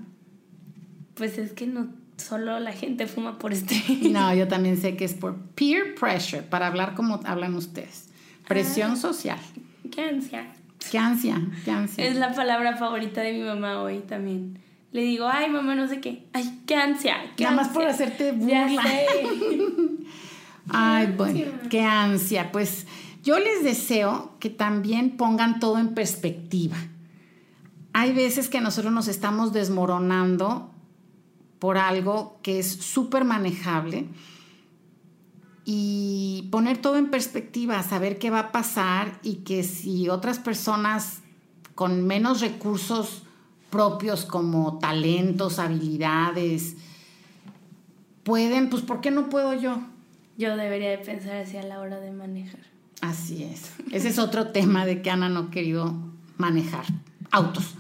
Pues 1.12 1.37
es 1.37 1.52
que 1.52 1.66
no 1.66 1.88
solo 2.16 2.59
la 2.59 2.72
gente 2.72 3.07
fuma 3.07 3.38
por 3.38 3.52
estrés. 3.52 3.83
No, 4.11 4.35
yo 4.35 4.48
también 4.48 4.78
sé 4.78 4.96
que 4.96 5.05
es 5.05 5.12
por 5.12 5.37
peer 5.37 5.94
pressure, 5.94 6.40
para 6.42 6.68
hablar 6.68 6.94
como 6.94 7.20
hablan 7.24 7.55
ustedes. 7.55 8.09
Presión 8.48 8.92
ah, 8.92 8.96
social. 8.96 9.38
Qué 9.90 10.00
ansia. 10.00 10.46
Qué 10.90 10.99
ansia, 10.99 11.40
qué 11.64 11.71
ansia. 11.71 12.05
Es 12.05 12.16
la 12.16 12.35
palabra 12.35 12.77
favorita 12.77 13.21
de 13.23 13.33
mi 13.33 13.40
mamá 13.40 13.83
hoy 13.83 14.01
también. 14.01 14.59
Le 14.92 15.03
digo, 15.03 15.27
ay, 15.27 15.49
mamá, 15.51 15.75
no 15.75 15.88
sé 15.88 16.01
qué. 16.01 16.27
Ay, 16.33 16.62
qué 16.66 16.75
ansia. 16.75 17.16
Qué 17.37 17.45
Nada 17.45 17.57
más 17.57 17.68
por 17.68 17.87
hacerte 17.87 18.33
burla. 18.33 18.85
ay, 20.68 21.14
bueno, 21.16 21.53
qué 21.71 21.83
ansia. 21.83 22.53
Pues 22.53 22.87
yo 23.23 23.38
les 23.38 23.64
deseo 23.64 24.37
que 24.38 24.51
también 24.51 25.16
pongan 25.16 25.61
todo 25.61 25.79
en 25.79 25.95
perspectiva. 25.95 26.77
Hay 27.95 28.12
veces 28.12 28.49
que 28.49 28.61
nosotros 28.61 28.92
nos 28.92 29.09
estamos 29.09 29.53
desmoronando 29.53 30.71
por 31.59 31.79
algo 31.79 32.38
que 32.42 32.59
es 32.59 32.66
súper 32.66 33.25
manejable 33.25 34.09
y 35.64 36.48
poner 36.51 36.79
todo 36.79 36.96
en 36.96 37.11
perspectiva, 37.11 37.83
saber 37.83 38.18
qué 38.18 38.31
va 38.31 38.40
a 38.40 38.53
pasar 38.53 39.18
y 39.22 39.37
que 39.37 39.62
si 39.62 40.09
otras 40.09 40.38
personas 40.38 41.20
con 41.75 42.07
menos 42.07 42.40
recursos 42.40 43.22
propios 43.70 44.25
como 44.25 44.79
talentos, 44.79 45.59
habilidades, 45.59 46.77
pueden, 48.25 48.70
pues 48.70 48.83
¿por 48.83 49.01
qué 49.01 49.11
no 49.11 49.29
puedo 49.29 49.55
yo? 49.55 49.81
Yo 50.37 50.57
debería 50.57 50.90
de 50.90 50.98
pensar 50.98 51.37
así 51.37 51.57
a 51.57 51.62
la 51.62 51.81
hora 51.81 52.01
de 52.01 52.11
manejar. 52.11 52.61
Así 53.01 53.44
es. 53.44 53.72
Ese 53.90 54.09
es 54.09 54.18
otro 54.18 54.48
tema 54.48 54.87
de 54.87 55.03
que 55.03 55.11
Ana 55.11 55.29
no 55.29 55.40
ha 55.40 55.51
querido 55.51 55.94
manejar 56.38 56.85
autos. 57.31 57.75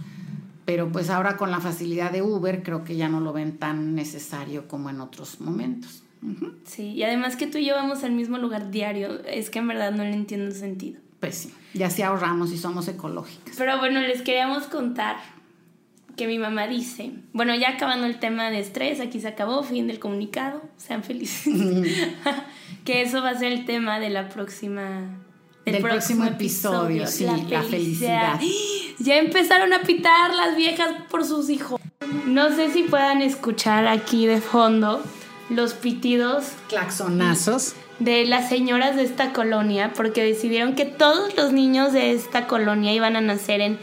Pero 0.64 0.90
pues 0.90 1.10
ahora 1.10 1.36
con 1.36 1.50
la 1.50 1.60
facilidad 1.60 2.12
de 2.12 2.22
Uber 2.22 2.62
creo 2.62 2.84
que 2.84 2.96
ya 2.96 3.08
no 3.08 3.20
lo 3.20 3.32
ven 3.32 3.58
tan 3.58 3.94
necesario 3.94 4.68
como 4.68 4.90
en 4.90 5.00
otros 5.00 5.40
momentos. 5.40 6.01
Sí, 6.64 6.92
y 6.92 7.02
además 7.02 7.36
que 7.36 7.46
tú 7.46 7.58
y 7.58 7.66
yo 7.66 7.74
vamos 7.74 8.04
al 8.04 8.12
mismo 8.12 8.38
lugar 8.38 8.70
diario, 8.70 9.20
es 9.26 9.50
que 9.50 9.58
en 9.58 9.68
verdad 9.68 9.92
no 9.92 10.04
le 10.04 10.14
entiendo 10.14 10.46
el 10.46 10.54
sentido. 10.54 11.00
Pues 11.20 11.36
sí, 11.36 11.54
ya 11.74 11.90
se 11.90 12.04
ahorramos 12.04 12.52
y 12.52 12.58
somos 12.58 12.88
ecológicas. 12.88 13.56
Pero 13.56 13.78
bueno, 13.78 14.00
les 14.00 14.22
queríamos 14.22 14.64
contar 14.64 15.16
que 16.16 16.26
mi 16.26 16.38
mamá 16.38 16.66
dice, 16.66 17.12
bueno, 17.32 17.54
ya 17.54 17.70
acabando 17.70 18.06
el 18.06 18.18
tema 18.18 18.50
de 18.50 18.60
estrés, 18.60 19.00
aquí 19.00 19.20
se 19.20 19.28
acabó, 19.28 19.62
fin 19.62 19.86
del 19.86 19.98
comunicado, 19.98 20.62
sean 20.76 21.02
felices. 21.02 21.52
que 22.84 23.02
eso 23.02 23.22
va 23.22 23.30
a 23.30 23.38
ser 23.38 23.52
el 23.52 23.64
tema 23.64 23.98
de 23.98 24.10
la 24.10 24.28
próxima 24.28 25.22
del, 25.64 25.80
próximo, 25.80 26.24
episodio, 26.24 27.06
sí, 27.06 27.26
la 27.48 27.62
felicidad. 27.62 28.40
Ya 28.98 29.16
empezaron 29.16 29.72
a 29.72 29.82
pitar 29.82 30.32
las 30.32 30.54
viejas 30.54 30.90
por 31.10 31.24
sus 31.24 31.50
hijos. 31.50 31.80
No 32.26 32.54
sé 32.54 32.70
si 32.70 32.84
puedan 32.84 33.20
escuchar 33.20 33.88
aquí 33.88 34.26
de 34.26 34.40
fondo 34.40 35.02
los 35.52 35.74
pitidos. 35.74 36.52
Claxonazos. 36.68 37.74
De 37.98 38.24
las 38.26 38.48
señoras 38.48 38.96
de 38.96 39.04
esta 39.04 39.32
colonia, 39.32 39.92
porque 39.94 40.24
decidieron 40.24 40.74
que 40.74 40.84
todos 40.84 41.36
los 41.36 41.52
niños 41.52 41.92
de 41.92 42.12
esta 42.12 42.46
colonia 42.46 42.92
iban 42.92 43.16
a 43.16 43.20
nacer 43.20 43.60
en 43.60 43.78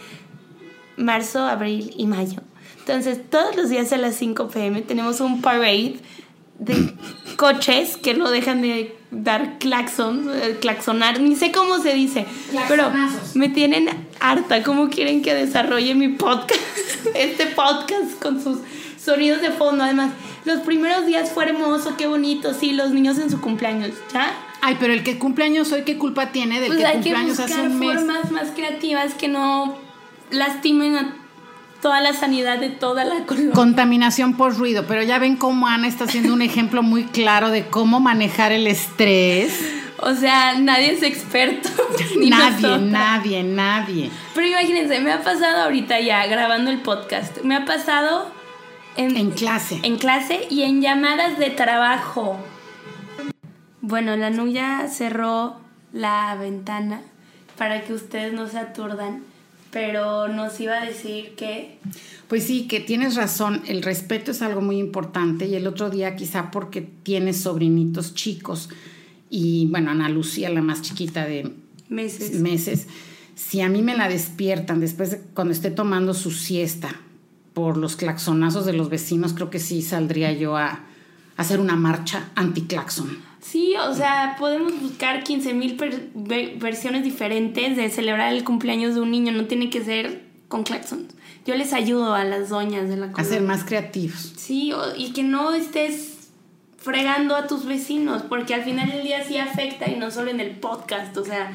marzo, 0.97 1.45
abril 1.45 1.93
y 1.97 2.05
mayo. 2.05 2.41
Entonces, 2.79 3.19
todos 3.29 3.55
los 3.55 3.69
días 3.69 3.93
a 3.93 3.97
las 3.97 4.15
5 4.15 4.49
pm 4.49 4.81
tenemos 4.81 5.21
un 5.21 5.41
parade 5.41 5.99
de 6.57 6.93
coches 7.37 7.97
que 7.97 8.13
no 8.13 8.29
dejan 8.29 8.61
de 8.61 8.95
dar 9.11 9.57
claxon, 9.59 10.29
eh, 10.33 10.57
claxonar, 10.59 11.19
ni 11.19 11.35
sé 11.35 11.51
cómo 11.51 11.79
se 11.79 11.93
dice, 11.93 12.25
pero 12.67 12.91
me 13.33 13.49
tienen 13.49 13.89
harta. 14.19 14.63
¿Cómo 14.63 14.89
quieren 14.89 15.21
que 15.21 15.33
desarrolle 15.33 15.95
mi 15.95 16.09
podcast? 16.09 16.59
Este 17.15 17.45
podcast 17.47 18.21
con 18.21 18.43
sus 18.43 18.59
sonidos 19.01 19.41
de 19.41 19.51
fondo, 19.51 19.83
además 19.83 20.11
los 20.49 20.61
primeros 20.61 21.05
días 21.05 21.29
fue 21.31 21.45
hermoso, 21.45 21.95
qué 21.95 22.07
bonito, 22.07 22.55
sí, 22.55 22.71
los 22.71 22.89
niños 22.89 23.19
en 23.19 23.29
su 23.29 23.39
cumpleaños, 23.39 23.91
¿ya? 24.11 24.33
Ay, 24.61 24.77
pero 24.79 24.93
el 24.93 25.03
que 25.03 25.19
cumpleaños 25.19 25.71
hoy, 25.71 25.83
¿qué 25.83 25.97
culpa 25.99 26.31
tiene 26.31 26.59
del 26.59 26.69
pues 26.73 26.83
que 26.83 26.91
cumpleaños 26.93 27.39
hace 27.39 27.61
un 27.61 27.77
mes? 27.77 27.93
formas 27.93 28.31
más 28.31 28.47
creativas 28.55 29.13
que 29.13 29.27
no 29.27 29.77
lastimen 30.31 30.95
a 30.95 31.15
toda 31.83 32.01
la 32.01 32.13
sanidad 32.13 32.57
de 32.57 32.69
toda 32.69 33.05
la 33.05 33.25
colonia. 33.27 33.53
Contaminación 33.53 34.35
por 34.35 34.57
ruido, 34.57 34.85
pero 34.87 35.03
ya 35.03 35.19
ven 35.19 35.35
cómo 35.35 35.67
Ana 35.67 35.87
está 35.87 36.05
haciendo 36.05 36.33
un 36.33 36.41
ejemplo 36.41 36.81
muy 36.81 37.03
claro 37.03 37.51
de 37.51 37.67
cómo 37.67 37.99
manejar 37.99 38.51
el 38.51 38.65
estrés. 38.65 39.53
O 39.97 40.15
sea, 40.15 40.55
nadie 40.55 40.93
es 40.93 41.03
experto. 41.03 41.69
nadie, 42.27 42.79
nadie, 42.79 43.43
nadie. 43.43 44.09
Pero 44.33 44.47
imagínense, 44.47 44.99
me 44.99 45.11
ha 45.11 45.21
pasado 45.21 45.61
ahorita 45.61 45.99
ya 45.99 46.25
grabando 46.25 46.71
el 46.71 46.79
podcast, 46.79 47.43
me 47.43 47.55
ha 47.55 47.65
pasado 47.65 48.38
en, 48.99 49.31
clase. 49.31 49.79
En 49.83 49.97
clase 49.97 50.41
y 50.49 50.63
en 50.63 50.81
llamadas 50.81 51.39
de 51.39 51.49
trabajo. 51.49 52.37
Bueno, 53.81 54.15
la 54.17 54.29
Nuya 54.29 54.87
cerró 54.89 55.55
la 55.93 56.35
ventana 56.35 57.01
para 57.57 57.83
que 57.83 57.93
ustedes 57.93 58.33
no 58.33 58.47
se 58.47 58.59
aturdan, 58.59 59.23
pero 59.71 60.27
nos 60.27 60.59
iba 60.59 60.81
a 60.81 60.85
decir 60.85 61.35
que... 61.35 61.77
Pues 62.27 62.43
sí, 62.43 62.67
que 62.67 62.79
tienes 62.79 63.15
razón, 63.15 63.63
el 63.67 63.81
respeto 63.81 64.31
es 64.31 64.41
algo 64.41 64.61
muy 64.61 64.77
importante 64.77 65.47
y 65.47 65.55
el 65.55 65.65
otro 65.65 65.89
día 65.89 66.15
quizá 66.15 66.51
porque 66.51 66.81
tienes 66.81 67.41
sobrinitos 67.41 68.13
chicos 68.13 68.69
y 69.29 69.67
bueno, 69.67 69.91
Ana 69.91 70.09
Lucía, 70.09 70.49
la 70.49 70.61
más 70.61 70.81
chiquita 70.81 71.25
de 71.25 71.51
meses, 71.87 72.39
meses 72.39 72.87
si 73.35 73.61
a 73.61 73.69
mí 73.69 73.81
me 73.81 73.95
la 73.95 74.09
despiertan 74.09 74.81
después 74.81 75.11
de 75.11 75.21
cuando 75.33 75.53
esté 75.53 75.71
tomando 75.71 76.13
su 76.13 76.29
siesta 76.29 76.99
por 77.53 77.77
los 77.77 77.95
claxonazos 77.95 78.65
de 78.65 78.73
los 78.73 78.89
vecinos, 78.89 79.33
creo 79.33 79.49
que 79.49 79.59
sí 79.59 79.81
saldría 79.81 80.31
yo 80.33 80.57
a, 80.57 80.83
hacer 81.37 81.61
una 81.61 81.77
marcha 81.77 82.29
anti-claxon. 82.35 83.17
Sí, 83.41 83.73
o 83.77 83.93
sea, 83.93 84.35
podemos 84.37 84.77
buscar 84.81 85.23
15 85.23 85.53
mil 85.53 85.77
versiones 86.57 87.05
diferentes 87.05 87.77
de 87.77 87.89
celebrar 87.89 88.33
el 88.33 88.43
cumpleaños 88.43 88.93
de 88.93 89.01
un 89.01 89.11
niño, 89.11 89.31
no 89.31 89.45
tiene 89.45 89.69
que 89.69 89.81
ser 89.81 90.25
con 90.49 90.63
claxons. 90.63 91.13
Yo 91.45 91.55
les 91.55 91.71
ayudo 91.71 92.13
a 92.13 92.25
las 92.25 92.49
doñas 92.49 92.89
de 92.89 92.97
la 92.97 93.11
A 93.15 93.23
ser 93.23 93.41
más 93.41 93.63
creativos. 93.63 94.33
Sí, 94.35 94.73
y 94.97 95.13
que 95.13 95.23
no 95.23 95.53
estés 95.53 96.29
fregando 96.77 97.37
a 97.37 97.47
tus 97.47 97.65
vecinos, 97.65 98.23
porque 98.23 98.53
al 98.53 98.63
final 98.63 98.91
del 98.91 99.03
día 99.03 99.23
sí 99.23 99.37
afecta 99.37 99.89
y 99.89 99.95
no 99.95 100.11
solo 100.11 100.31
en 100.31 100.41
el 100.41 100.51
podcast, 100.51 101.15
o 101.15 101.23
sea... 101.23 101.53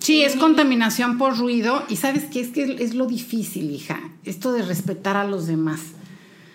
Sí, 0.00 0.22
es 0.22 0.34
contaminación 0.36 1.18
por 1.18 1.38
ruido 1.38 1.84
y 1.88 1.96
sabes 1.96 2.24
qué 2.24 2.40
es 2.40 2.48
que 2.48 2.76
es 2.80 2.94
lo 2.94 3.06
difícil, 3.06 3.70
hija, 3.70 4.00
esto 4.24 4.52
de 4.52 4.62
respetar 4.62 5.16
a 5.16 5.24
los 5.24 5.46
demás. 5.46 5.80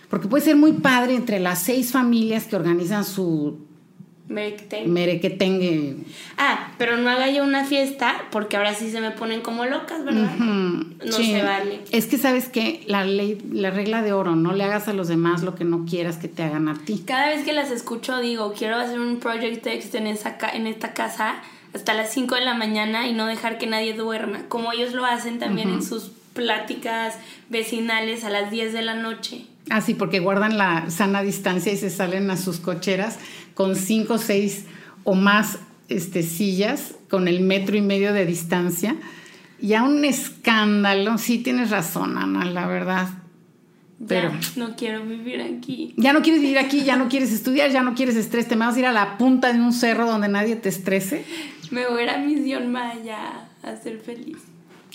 Porque 0.10 0.27
puede 0.27 0.43
ser 0.43 0.55
muy 0.55 0.73
padre 0.73 1.15
entre 1.15 1.39
las 1.39 1.62
seis 1.62 1.91
familias 1.91 2.45
que 2.45 2.55
organizan 2.55 3.05
su 3.05 3.65
Merequetengue. 4.27 5.97
Ah, 6.38 6.71
pero 6.79 6.97
no 6.97 7.10
haga 7.10 7.29
yo 7.29 7.43
una 7.43 7.63
fiesta 7.65 8.25
porque 8.31 8.58
ahora 8.58 8.73
sí 8.73 8.89
se 8.89 8.99
me 8.99 9.12
ponen 9.12 9.41
como 9.41 9.65
locas, 9.65 10.03
¿verdad? 10.03 10.36
No 10.38 11.12
se 11.12 11.43
vale. 11.43 11.81
Es 11.91 12.08
que 12.08 12.17
sabes 12.17 12.49
que 12.49 12.84
la 12.88 13.05
ley, 13.05 13.38
la 13.51 13.69
regla 13.69 14.01
de 14.01 14.13
oro, 14.13 14.36
no 14.36 14.53
le 14.53 14.63
hagas 14.63 14.88
a 14.88 14.93
los 14.93 15.08
demás 15.08 15.43
lo 15.43 15.53
que 15.53 15.63
no 15.63 15.86
quieras 15.86 16.17
que 16.17 16.27
te 16.27 16.41
hagan 16.41 16.67
a 16.67 16.73
ti. 16.73 17.03
Cada 17.05 17.29
vez 17.29 17.45
que 17.45 17.53
las 17.53 17.69
escucho 17.69 18.17
digo, 18.17 18.53
quiero 18.58 18.77
hacer 18.77 18.99
un 18.99 19.17
project 19.17 19.63
text 19.63 19.93
en, 19.93 20.08
esa, 20.08 20.38
en 20.53 20.65
esta 20.65 20.93
casa 20.93 21.36
hasta 21.75 21.93
las 21.93 22.11
5 22.13 22.35
de 22.35 22.41
la 22.41 22.53
mañana 22.53 23.07
y 23.07 23.13
no 23.13 23.27
dejar 23.27 23.57
que 23.57 23.67
nadie 23.67 23.93
duerma, 23.93 24.43
como 24.47 24.71
ellos 24.71 24.93
lo 24.93 25.05
hacen 25.05 25.39
también 25.39 25.69
en 25.69 25.83
sus 25.83 26.11
pláticas 26.33 27.15
vecinales 27.49 28.23
a 28.23 28.29
las 28.29 28.49
10 28.49 28.73
de 28.73 28.81
la 28.81 28.95
noche. 28.95 29.45
Ah, 29.69 29.81
sí, 29.81 29.93
porque 29.93 30.19
guardan 30.19 30.57
la 30.57 30.89
sana 30.89 31.21
distancia 31.21 31.73
y 31.73 31.77
se 31.77 31.89
salen 31.89 32.29
a 32.31 32.38
sus 32.38 32.59
cocheras 32.59 33.19
con 33.55 33.75
cinco, 33.75 34.17
seis 34.17 34.65
o 35.03 35.15
más 35.15 35.59
este, 35.89 36.23
sillas, 36.23 36.95
con 37.09 37.27
el 37.27 37.41
metro 37.41 37.75
y 37.75 37.81
medio 37.81 38.13
de 38.13 38.25
distancia. 38.25 38.95
Ya 39.59 39.83
un 39.83 40.05
escándalo. 40.05 41.17
Sí, 41.17 41.39
tienes 41.39 41.71
razón, 41.71 42.17
Ana, 42.17 42.45
la 42.45 42.67
verdad. 42.67 43.09
Pero 44.07 44.31
no 44.57 44.75
quiero 44.75 45.03
vivir 45.05 45.41
aquí. 45.41 45.93
Ya 45.97 46.11
no 46.11 46.21
quieres 46.21 46.41
vivir 46.41 46.59
aquí, 46.59 46.83
ya 46.83 46.97
no 46.97 47.07
quieres 47.07 47.31
estudiar, 47.31 47.71
ya 47.71 47.81
no 47.81 47.95
quieres 47.95 48.15
estrés. 48.15 48.47
Te 48.47 48.55
vas 48.55 48.75
a 48.75 48.79
ir 48.79 48.85
a 48.85 48.91
la 48.91 49.17
punta 49.17 49.51
de 49.53 49.59
un 49.59 49.71
cerro 49.71 50.05
donde 50.05 50.27
nadie 50.27 50.57
te 50.57 50.69
estrese. 50.69 51.23
Me 51.71 51.88
voy 51.88 52.01
a 52.01 52.04
ir 52.04 52.10
a 52.10 52.17
Misión 52.17 52.71
Maya 52.71 53.49
a 53.63 53.75
ser 53.75 53.99
feliz. 53.99 54.38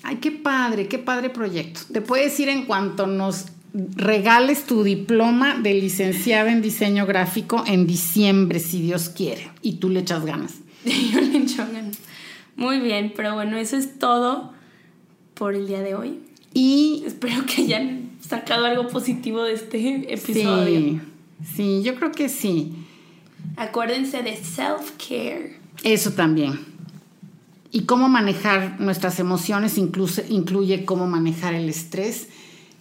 Ay, 0.02 0.16
qué 0.16 0.30
padre, 0.30 0.88
qué 0.88 0.98
padre 0.98 1.30
proyecto. 1.30 1.80
Te 1.92 2.00
puedes 2.00 2.38
ir 2.40 2.48
en 2.48 2.64
cuanto 2.64 3.06
nos 3.06 3.46
regales 3.72 4.64
tu 4.64 4.82
diploma 4.82 5.58
de 5.58 5.74
licenciada 5.74 6.50
en 6.50 6.62
diseño 6.62 7.06
gráfico 7.06 7.62
en 7.66 7.86
diciembre, 7.86 8.58
si 8.58 8.80
Dios 8.80 9.08
quiere. 9.10 9.50
Y 9.62 9.74
tú 9.74 9.88
le 9.90 10.00
echas 10.00 10.24
ganas. 10.24 10.54
Yo 10.84 11.20
le 11.20 11.38
echo 11.38 11.66
ganas. 11.72 11.98
Muy 12.56 12.80
bien, 12.80 13.12
pero 13.14 13.34
bueno, 13.34 13.56
eso 13.56 13.76
es 13.76 13.98
todo 13.98 14.52
por 15.34 15.54
el 15.54 15.66
día 15.66 15.80
de 15.80 15.94
hoy. 15.94 16.18
Y 16.52 17.04
espero 17.06 17.44
que 17.46 17.62
hayan 17.62 18.10
sacado 18.20 18.66
algo 18.66 18.88
positivo 18.88 19.44
de 19.44 19.54
este 19.54 20.12
episodio. 20.12 20.80
Sí, 20.80 21.00
sí 21.54 21.82
yo 21.82 21.94
creo 21.94 22.12
que 22.12 22.28
sí. 22.28 22.72
Acuérdense 23.56 24.22
de 24.22 24.36
self-care. 24.36 25.59
Eso 25.84 26.12
también. 26.12 26.60
Y 27.70 27.82
cómo 27.82 28.08
manejar 28.08 28.80
nuestras 28.80 29.20
emociones 29.20 29.78
incluye 29.78 30.84
cómo 30.84 31.06
manejar 31.06 31.54
el 31.54 31.68
estrés 31.68 32.28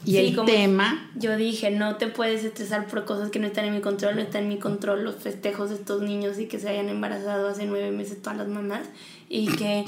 y 0.06 0.18
el 0.18 0.46
tema. 0.46 1.10
Yo 1.16 1.36
dije, 1.36 1.72
no 1.72 1.98
te 1.98 2.08
puedes 2.08 2.44
estresar 2.44 2.88
por 2.88 3.06
cosas 3.06 3.30
que 3.32 3.40
no 3.40 3.48
están 3.48 3.66
en 3.66 3.74
mi 3.74 3.82
control, 3.82 4.16
no 4.16 4.22
están 4.22 4.44
en 4.44 4.50
mi 4.50 4.58
control 4.58 5.04
los 5.04 5.16
festejos 5.16 5.70
de 5.70 5.76
estos 5.76 6.02
niños 6.02 6.40
y 6.40 6.48
que 6.48 6.58
se 6.58 6.70
hayan 6.70 6.90
embarazado 6.90 7.50
hace 7.50 7.66
nueve 7.66 7.92
meses 7.92 8.22
todas 8.22 8.38
las 8.38 8.48
mamás 8.48 8.88
y 9.28 9.48
que 9.48 9.86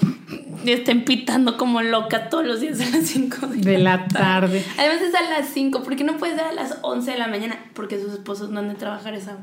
estén 0.65 1.05
pitando 1.05 1.57
como 1.57 1.81
loca 1.81 2.29
todos 2.29 2.45
los 2.45 2.59
días 2.59 2.81
a 2.81 2.89
las 2.89 3.07
cinco 3.07 3.47
de, 3.47 3.77
la 3.77 4.07
tarde. 4.07 4.63
Además 4.77 5.01
es 5.01 5.15
a 5.15 5.21
las 5.29 5.49
cinco, 5.49 5.81
¿por 5.81 5.95
qué 5.95 6.03
no 6.03 6.17
puedes 6.17 6.35
dar 6.35 6.47
a 6.47 6.53
las 6.53 6.77
once 6.81 7.11
de 7.11 7.17
la 7.17 7.27
mañana? 7.27 7.57
Porque 7.73 7.99
sus 7.99 8.13
esposos 8.13 8.49
no 8.49 8.59
han 8.59 8.67
de 8.67 8.75
trabajar 8.75 9.13
esa 9.13 9.37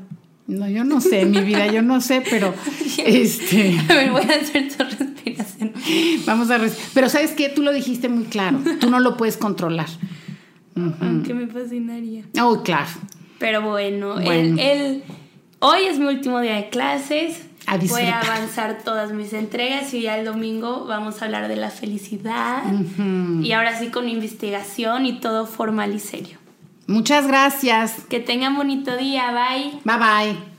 no, 0.49 0.67
yo 0.67 0.83
no 0.83 0.99
sé, 0.99 1.25
mi 1.25 1.41
vida, 1.41 1.67
yo 1.67 1.81
no 1.83 2.01
sé, 2.01 2.23
pero 2.27 2.53
este. 2.97 3.79
A 3.87 3.93
ver, 3.93 4.11
voy 4.11 4.23
a 4.23 4.41
hacer 4.41 4.75
tu 4.75 4.83
respiración. 4.83 5.73
Vamos 6.25 6.49
a 6.49 6.59
pero 6.93 7.07
sabes 7.07 7.31
qué, 7.31 7.49
tú 7.49 7.61
lo 7.61 7.71
dijiste 7.71 8.09
muy 8.09 8.25
claro, 8.25 8.59
tú 8.79 8.89
no 8.89 8.99
lo 8.99 9.15
puedes 9.15 9.37
controlar. 9.37 9.87
Aunque 10.75 11.33
me 11.33 11.47
fascinaría. 11.47 12.23
Oh, 12.41 12.63
claro. 12.63 12.89
Pero 13.37 13.61
bueno, 13.61 14.19
El, 14.19 15.03
hoy 15.59 15.83
es 15.83 15.99
mi 15.99 16.05
último 16.05 16.39
día 16.39 16.55
de 16.55 16.69
clases. 16.69 17.45
Voy 17.87 18.01
a 18.01 18.21
avanzar 18.21 18.79
todas 18.83 19.11
mis 19.13 19.31
entregas 19.33 19.93
y 19.93 20.01
ya 20.01 20.17
el 20.17 20.25
domingo 20.25 20.85
vamos 20.87 21.21
a 21.21 21.25
hablar 21.25 21.47
de 21.47 21.55
la 21.55 21.69
felicidad. 21.69 22.63
Y 23.43 23.51
ahora 23.51 23.77
sí 23.77 23.89
con 23.89 24.09
investigación 24.09 25.05
y 25.05 25.19
todo 25.19 25.45
formal 25.45 25.93
y 25.93 25.99
serio. 25.99 26.38
Muchas 26.89 27.27
gracias. 27.27 28.05
Que 28.09 28.19
tengan 28.19 28.55
bonito 28.55 28.97
día. 28.97 29.31
Bye. 29.31 29.79
Bye 29.83 29.97
bye. 29.97 30.58